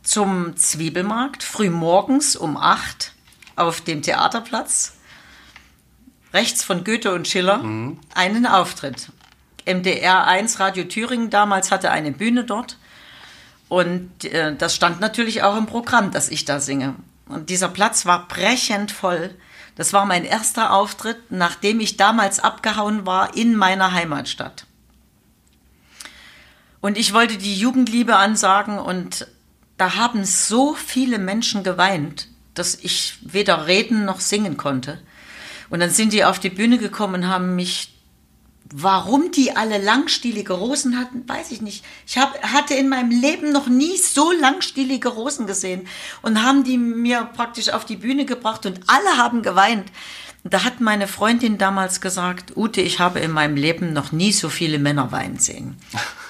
[0.06, 3.12] zum Zwiebelmarkt, früh morgens um 8
[3.56, 4.94] auf dem Theaterplatz,
[6.32, 7.60] rechts von Goethe und Schiller,
[8.14, 9.10] einen Auftritt.
[9.66, 12.78] MDR 1 Radio Thüringen damals hatte eine Bühne dort
[13.68, 16.94] und äh, das stand natürlich auch im Programm, dass ich da singe.
[17.28, 19.34] Und dieser Platz war brechend voll.
[19.74, 24.66] Das war mein erster Auftritt, nachdem ich damals abgehauen war in meiner Heimatstadt.
[26.80, 29.26] Und ich wollte die Jugendliebe ansagen und
[29.76, 35.00] da haben so viele Menschen geweint, dass ich weder reden noch singen konnte.
[35.68, 37.92] Und dann sind die auf die Bühne gekommen und haben mich,
[38.72, 41.84] warum die alle langstielige Rosen hatten, weiß ich nicht.
[42.06, 45.86] Ich hab, hatte in meinem Leben noch nie so langstielige Rosen gesehen
[46.22, 49.90] und haben die mir praktisch auf die Bühne gebracht und alle haben geweint.
[50.44, 54.48] Da hat meine Freundin damals gesagt, Ute, ich habe in meinem Leben noch nie so
[54.48, 55.76] viele Männer weinen sehen.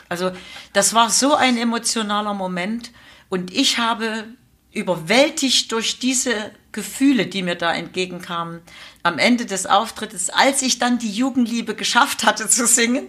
[0.08, 0.30] Also
[0.72, 2.92] das war so ein emotionaler Moment
[3.28, 4.24] und ich habe
[4.72, 8.60] überwältigt durch diese Gefühle, die mir da entgegenkamen,
[9.02, 13.08] am Ende des Auftrittes, als ich dann die Jugendliebe geschafft hatte zu singen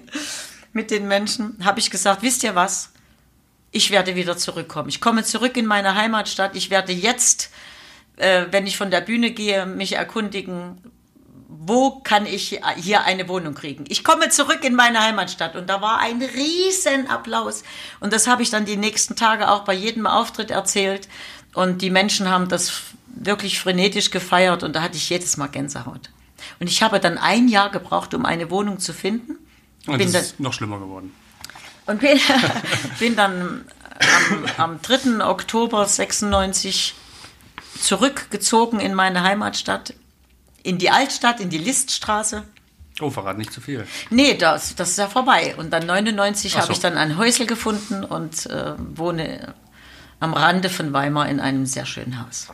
[0.72, 2.94] mit den Menschen, habe ich gesagt, wisst ihr was?
[3.72, 4.90] Ich werde wieder zurückkommen.
[4.90, 6.56] Ich komme zurück in meine Heimatstadt.
[6.56, 7.52] Ich werde jetzt,
[8.16, 10.82] äh, wenn ich von der Bühne gehe, mich erkundigen,
[11.50, 13.86] wo kann ich hier eine Wohnung kriegen?
[13.88, 17.64] Ich komme zurück in meine Heimatstadt und da war ein riesen Applaus
[18.02, 21.08] und das habe ich dann die nächsten Tage auch bei jedem Auftritt erzählt
[21.54, 22.74] und die Menschen haben das
[23.08, 26.10] wirklich frenetisch gefeiert und da hatte ich jedes Mal Gänsehaut.
[26.60, 29.38] Und ich habe dann ein Jahr gebraucht, um eine Wohnung zu finden.
[29.88, 31.14] Und Bin das dann- ist noch schlimmer geworden.
[31.88, 32.20] Und bin,
[33.00, 33.66] bin dann
[34.58, 35.26] am, am 3.
[35.26, 36.94] Oktober 96
[37.82, 39.94] zurückgezogen in meine Heimatstadt,
[40.68, 42.44] in die Altstadt, in die Liststraße.
[43.00, 43.88] Oh, verrat nicht zu viel.
[44.10, 45.56] Nee, das, das ist ja vorbei.
[45.58, 46.74] Und dann 99 Ach habe so.
[46.74, 49.54] ich dann ein Häusel gefunden und äh, wohne
[50.20, 52.48] am Rande von Weimar in einem sehr schönen Haus.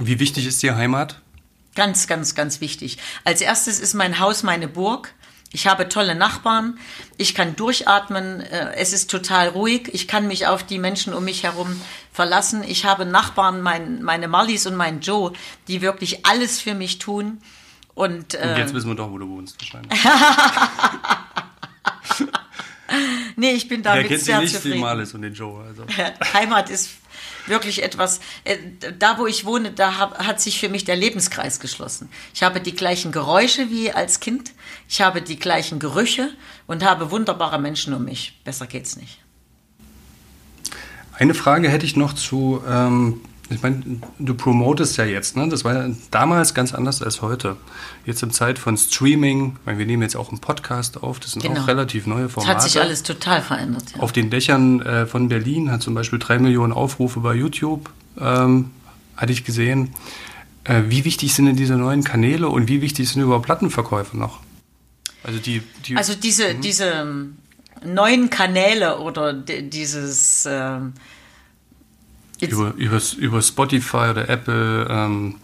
[0.00, 1.20] Wie wichtig ist dir Heimat?
[1.74, 2.98] Ganz, ganz, ganz wichtig.
[3.24, 5.14] Als erstes ist mein Haus meine Burg.
[5.52, 6.78] Ich habe tolle Nachbarn.
[7.16, 8.40] Ich kann durchatmen.
[8.40, 9.90] Äh, Es ist total ruhig.
[9.92, 11.80] Ich kann mich auf die Menschen um mich herum
[12.18, 12.64] verlassen.
[12.66, 15.32] Ich habe Nachbarn, mein, meine Marlies und mein Joe,
[15.68, 17.40] die wirklich alles für mich tun.
[17.94, 19.92] Und, Und äh, jetzt wissen wir doch, wo du wohnst wahrscheinlich.
[23.36, 24.80] nee, ich bin Wer damit kennt sie sehr nicht, die zufrieden.
[24.80, 25.62] Marlis und den Joe.
[25.62, 25.86] Also.
[26.34, 26.90] Heimat ist,
[27.46, 28.58] wirklich etwas, äh,
[28.98, 32.10] da wo ich wohne, da hab, hat sich für mich der Lebenskreis geschlossen.
[32.34, 34.52] Ich habe die gleichen Geräusche wie als Kind,
[34.88, 36.30] ich habe die gleichen Gerüche
[36.66, 38.40] und habe wunderbare Menschen um mich.
[38.44, 39.20] Besser geht's nicht.
[41.18, 43.82] Eine Frage hätte ich noch zu, ähm, ich meine,
[44.18, 45.48] du promotest ja jetzt, ne?
[45.48, 47.56] Das war ja damals ganz anders als heute.
[48.04, 51.42] Jetzt in Zeit von Streaming, weil wir nehmen jetzt auch einen Podcast auf, das sind
[51.42, 51.62] Genau.
[51.62, 52.56] auch relativ neue Formate.
[52.58, 53.84] Es hat sich alles total verändert.
[53.96, 54.00] Ja.
[54.02, 57.90] Auf den Dächern äh, von Berlin hat zum Beispiel drei Millionen Aufrufe bei YouTube,
[58.20, 58.70] ähm,
[59.16, 59.94] hatte ich gesehen.
[60.64, 64.40] Äh, wie wichtig sind denn diese neuen Kanäle und wie wichtig sind überhaupt Plattenverkäufe noch?
[65.24, 67.38] Also die, die Also diese, diese ähm,
[67.84, 70.44] neuen Kanäle oder di- dieses
[72.38, 75.36] jetzt- über, über, über Spotify oder Apple, ähm,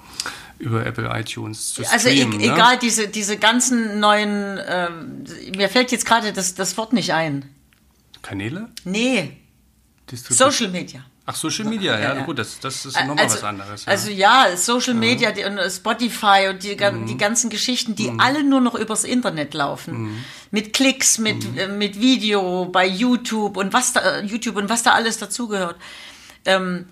[0.58, 2.38] über Apple iTunes zu Also e streamen.
[2.38, 2.44] ne?
[2.44, 5.24] egal, diese, diese ganzen neuen, ähm,
[5.56, 7.44] mir fällt jetzt gerade das, das Wort nicht ein.
[8.22, 8.68] Kanäle?
[8.84, 9.36] Nee,
[10.12, 11.04] Social Media.
[11.26, 12.22] Ach, Social Media, ja, Ja, ja.
[12.24, 13.86] gut, das, das ist nochmal was anderes.
[13.86, 13.92] Ja.
[13.92, 18.44] Also ja, Social Media die, und Spotify und die, gan- die ganzen Geschichten, die alle
[18.44, 20.22] nur noch übers Internet laufen.
[20.50, 24.82] Mit Klicks, mit, äh, mit Video bei YouTube und was da, äh, YouTube und was
[24.82, 25.76] da alles dazugehört.
[26.44, 26.86] Ähm,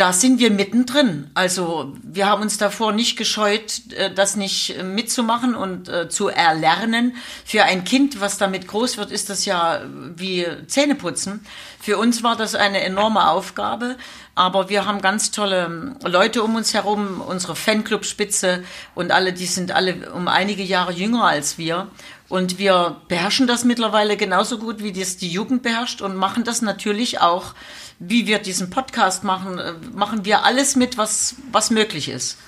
[0.00, 1.30] da sind wir mittendrin.
[1.34, 6.28] Also wir haben uns davor nicht gescheut, äh, das nicht äh, mitzumachen und äh, zu
[6.28, 7.16] erlernen.
[7.44, 9.82] Für ein Kind, was damit groß wird, ist das ja
[10.16, 11.44] wie Zähneputzen.
[11.82, 13.96] Für uns war das eine enorme Aufgabe,
[14.34, 19.72] aber wir haben ganz tolle Leute um uns herum, unsere Fanclub-Spitze und alle, die sind
[19.72, 21.88] alle um einige Jahre jünger als wir.
[22.30, 26.62] Und wir beherrschen das mittlerweile genauso gut, wie das die Jugend beherrscht und machen das
[26.62, 27.54] natürlich auch,
[27.98, 32.38] wie wir diesen Podcast machen, äh, machen wir alles mit, was, was möglich ist.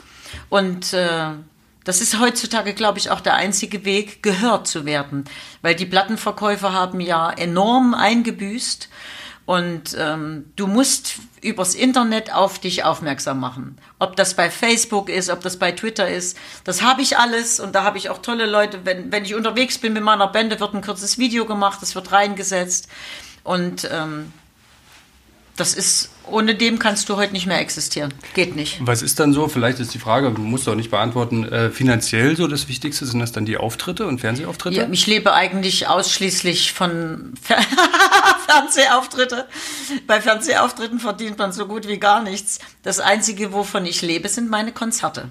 [0.49, 1.33] Und äh,
[1.83, 5.24] das ist heutzutage, glaube ich, auch der einzige Weg, gehört zu werden.
[5.62, 8.89] Weil die Plattenverkäufer haben ja enorm eingebüßt.
[9.45, 13.76] Und ähm, du musst übers Internet auf dich aufmerksam machen.
[13.99, 17.74] Ob das bei Facebook ist, ob das bei Twitter ist, das habe ich alles und
[17.74, 18.80] da habe ich auch tolle Leute.
[18.84, 22.12] Wenn, wenn ich unterwegs bin mit meiner Bände, wird ein kurzes Video gemacht, das wird
[22.12, 22.88] reingesetzt.
[23.43, 24.32] Und ähm,
[25.57, 28.14] das ist, ohne dem kannst du heute nicht mehr existieren.
[28.34, 28.78] Geht nicht.
[28.80, 32.36] Was ist dann so, vielleicht ist die Frage, musst du auch nicht beantworten, äh, finanziell
[32.36, 34.76] so das Wichtigste, sind das dann die Auftritte und Fernsehauftritte?
[34.76, 37.34] Ja, ich lebe eigentlich ausschließlich von
[38.53, 39.47] Fernsehauftritte.
[40.07, 42.59] Bei Fernsehauftritten verdient man so gut wie gar nichts.
[42.83, 45.31] Das Einzige, wovon ich lebe, sind meine Konzerte.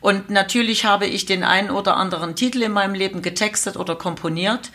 [0.00, 4.70] Und natürlich habe ich den einen oder anderen Titel in meinem Leben getextet oder komponiert.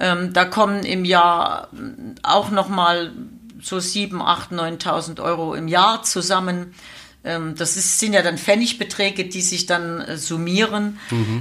[0.00, 3.12] Ähm, da kommen im Jahr ähm, auch noch mal
[3.60, 6.74] so 7, 8, 9.000 Euro im Jahr zusammen.
[7.24, 10.98] Ähm, das ist, sind ja dann Pfennigbeträge, die sich dann äh, summieren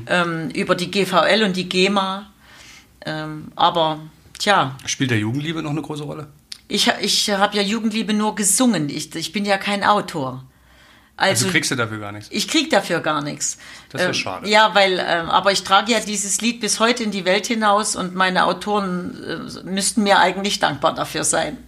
[0.07, 2.31] ähm, über die GVL und die GEMA.
[3.03, 3.99] Ähm, aber
[4.41, 6.27] tja, Spielt der Jugendliebe noch eine große Rolle?
[6.67, 8.89] ich, ich habe ja Jugendliebe nur gesungen.
[8.89, 10.43] Ich, ich bin ja kein Autor.
[11.17, 12.29] Also, Also, kriegst du dafür gar nichts.
[12.31, 13.57] ich krieg dafür gar nichts.
[13.89, 14.49] Das ist ja Ähm, schade.
[14.49, 17.95] Ja, weil, ähm, aber ich trage ja dieses Lied bis heute in die Welt hinaus
[17.95, 21.57] und meine Autoren äh, müssten mir eigentlich dankbar dafür sein.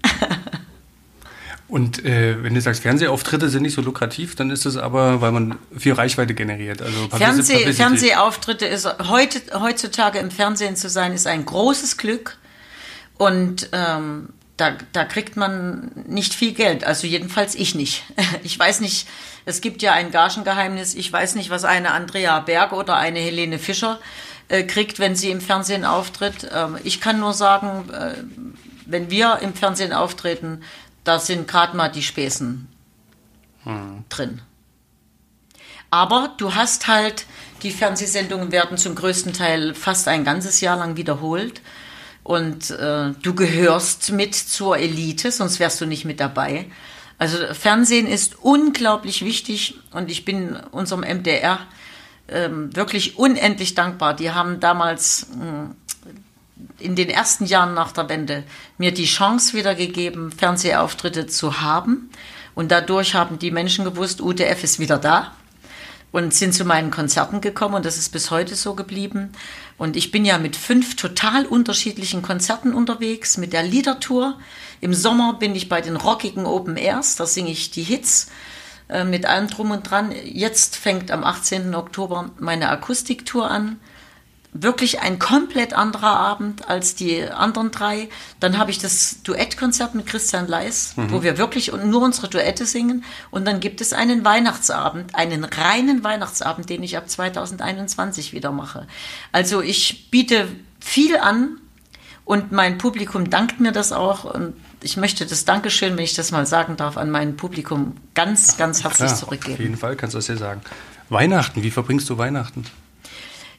[1.67, 5.31] Und äh, wenn du sagst, Fernsehauftritte sind nicht so lukrativ, dann ist es aber, weil
[5.31, 6.83] man viel Reichweite generiert.
[6.83, 7.73] Also Fernseh, Publicity.
[7.73, 12.37] Fernsehauftritte ist heute, heutzutage im Fernsehen zu sein, ist ein großes Glück.
[13.23, 16.83] Und ähm, da, da kriegt man nicht viel Geld.
[16.83, 18.03] Also jedenfalls ich nicht.
[18.43, 19.07] Ich weiß nicht,
[19.45, 20.93] es gibt ja ein Gagengeheimnis.
[20.93, 24.01] Ich weiß nicht, was eine Andrea Berg oder eine Helene Fischer
[24.49, 26.49] äh, kriegt, wenn sie im Fernsehen auftritt.
[26.53, 28.15] Ähm, ich kann nur sagen, äh,
[28.85, 30.61] wenn wir im Fernsehen auftreten,
[31.05, 32.67] da sind gerade mal die Späßen
[34.09, 34.41] drin.
[35.89, 37.25] Aber du hast halt,
[37.61, 41.61] die Fernsehsendungen werden zum größten Teil fast ein ganzes Jahr lang wiederholt.
[42.23, 46.65] Und äh, du gehörst mit zur Elite, sonst wärst du nicht mit dabei.
[47.17, 51.59] Also Fernsehen ist unglaublich wichtig und ich bin unserem MDR
[52.29, 54.15] ähm, wirklich unendlich dankbar.
[54.15, 55.75] Die haben damals mh,
[56.79, 58.43] in den ersten Jahren nach der Wende
[58.77, 62.09] mir die Chance wiedergegeben, Fernsehauftritte zu haben.
[62.55, 65.33] Und dadurch haben die Menschen gewusst, UTF ist wieder da
[66.11, 69.31] und sind zu meinen Konzerten gekommen und das ist bis heute so geblieben.
[69.77, 74.39] Und ich bin ja mit fünf total unterschiedlichen Konzerten unterwegs, mit der Liedertour.
[74.81, 78.29] Im Sommer bin ich bei den rockigen Open Airs, da singe ich die Hits
[78.89, 80.13] äh, mit allem drum und dran.
[80.23, 81.73] Jetzt fängt am 18.
[81.73, 83.79] Oktober meine Akustiktour an.
[84.53, 88.07] Wirklich ein komplett anderer Abend als die anderen drei.
[88.39, 93.03] Dann habe ich das Duettkonzert mit Christian Leis, wo wir wirklich nur unsere Duette singen.
[93.31, 98.87] Und dann gibt es einen Weihnachtsabend, einen reinen Weihnachtsabend, den ich ab 2021 wieder mache.
[99.31, 100.47] Also ich biete
[100.79, 101.57] viel an
[102.25, 104.23] Und mein Publikum dankt mir das auch.
[104.23, 108.57] Und ich möchte das Dankeschön, wenn ich das mal sagen darf, an mein Publikum ganz,
[108.57, 109.53] ganz herzlich Klar, zurückgeben.
[109.55, 110.61] Auf jeden Fall kannst du das ja sagen.
[111.09, 112.65] Weihnachten, wie verbringst du Weihnachten?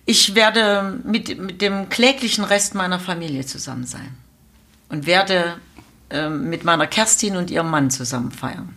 [0.07, 4.15] Ich werde mit, mit dem kläglichen Rest meiner Familie zusammen sein.
[4.89, 5.57] Und werde
[6.11, 8.77] äh, mit meiner Kerstin und ihrem Mann zusammen feiern.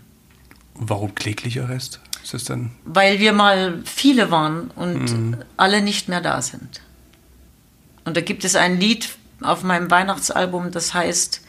[0.73, 1.99] Warum kläglicher Rest?
[2.23, 2.71] Ist das dann?
[2.85, 6.81] Weil wir mal viele waren und alle nicht mehr da sind.
[8.05, 9.09] Und da gibt es ein Lied
[9.41, 11.41] auf meinem Weihnachtsalbum, das heißt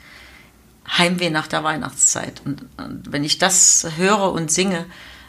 [0.97, 2.43] Heimweh nach der Weihnachtszeit.
[2.45, 4.87] Und, und wenn ich das höre und singe,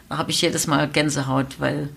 [0.08, 1.90] habe ich jedes Mal Gänsehaut, weil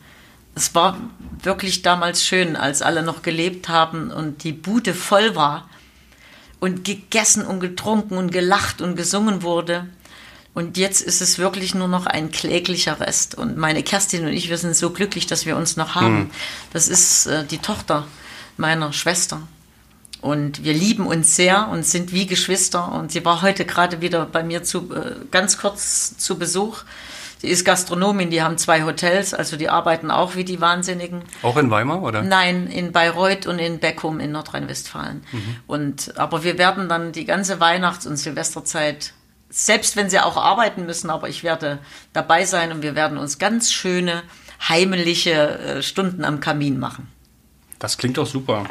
[0.56, 0.98] es war
[1.42, 5.70] wirklich damals schön, als alle noch gelebt haben und die Bude voll war
[6.60, 9.88] und gegessen und getrunken und gelacht und gesungen wurde.
[10.54, 13.36] Und jetzt ist es wirklich nur noch ein kläglicher Rest.
[13.36, 16.30] Und meine Kerstin und ich, wir sind so glücklich, dass wir uns noch haben.
[16.72, 18.06] Das ist äh, die Tochter
[18.56, 19.42] meiner Schwester.
[20.22, 22.92] Und wir lieben uns sehr und sind wie Geschwister.
[22.92, 26.84] Und sie war heute gerade wieder bei mir zu, äh, ganz kurz zu Besuch.
[27.44, 31.24] Sie ist Gastronomin, die haben zwei Hotels, also die arbeiten auch wie die Wahnsinnigen.
[31.42, 32.22] Auch in Weimar, oder?
[32.22, 35.26] Nein, in Bayreuth und in Beckum in Nordrhein-Westfalen.
[35.68, 39.12] Und aber wir werden dann die ganze Weihnachts- und Silvesterzeit,
[39.50, 41.80] selbst wenn sie auch arbeiten müssen, aber ich werde
[42.14, 44.24] dabei sein und wir werden uns ganz schöne
[44.70, 47.12] heimliche äh, Stunden am Kamin machen.
[47.84, 48.64] Das klingt doch super.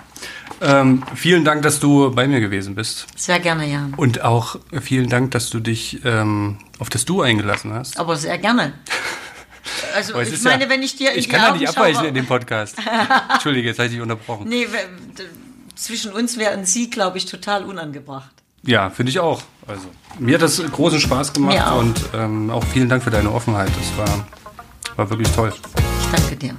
[0.62, 3.06] Ähm, vielen Dank, dass du bei mir gewesen bist.
[3.14, 3.92] Sehr gerne, Jan.
[3.94, 8.00] Und auch vielen Dank, dass du dich ähm, auf das Du eingelassen hast.
[8.00, 8.72] Aber sehr gerne.
[9.94, 12.14] Also ich meine, ja- wenn ich dir in Ich kann Augen nicht abweichen schaue, in
[12.14, 12.76] dem Podcast.
[13.32, 14.48] Entschuldige, jetzt habe ich dich unterbrochen.
[14.48, 14.66] Nee,
[15.76, 18.32] zwischen uns wären Sie, glaube ich, total unangebracht.
[18.64, 19.42] Ja, finde ich auch.
[19.68, 19.86] Also
[20.18, 23.70] mir hat das großen Spaß gemacht und ähm, auch vielen Dank für deine Offenheit.
[23.78, 24.26] Das war,
[24.96, 25.52] war wirklich toll.
[25.54, 26.56] Ich danke dir.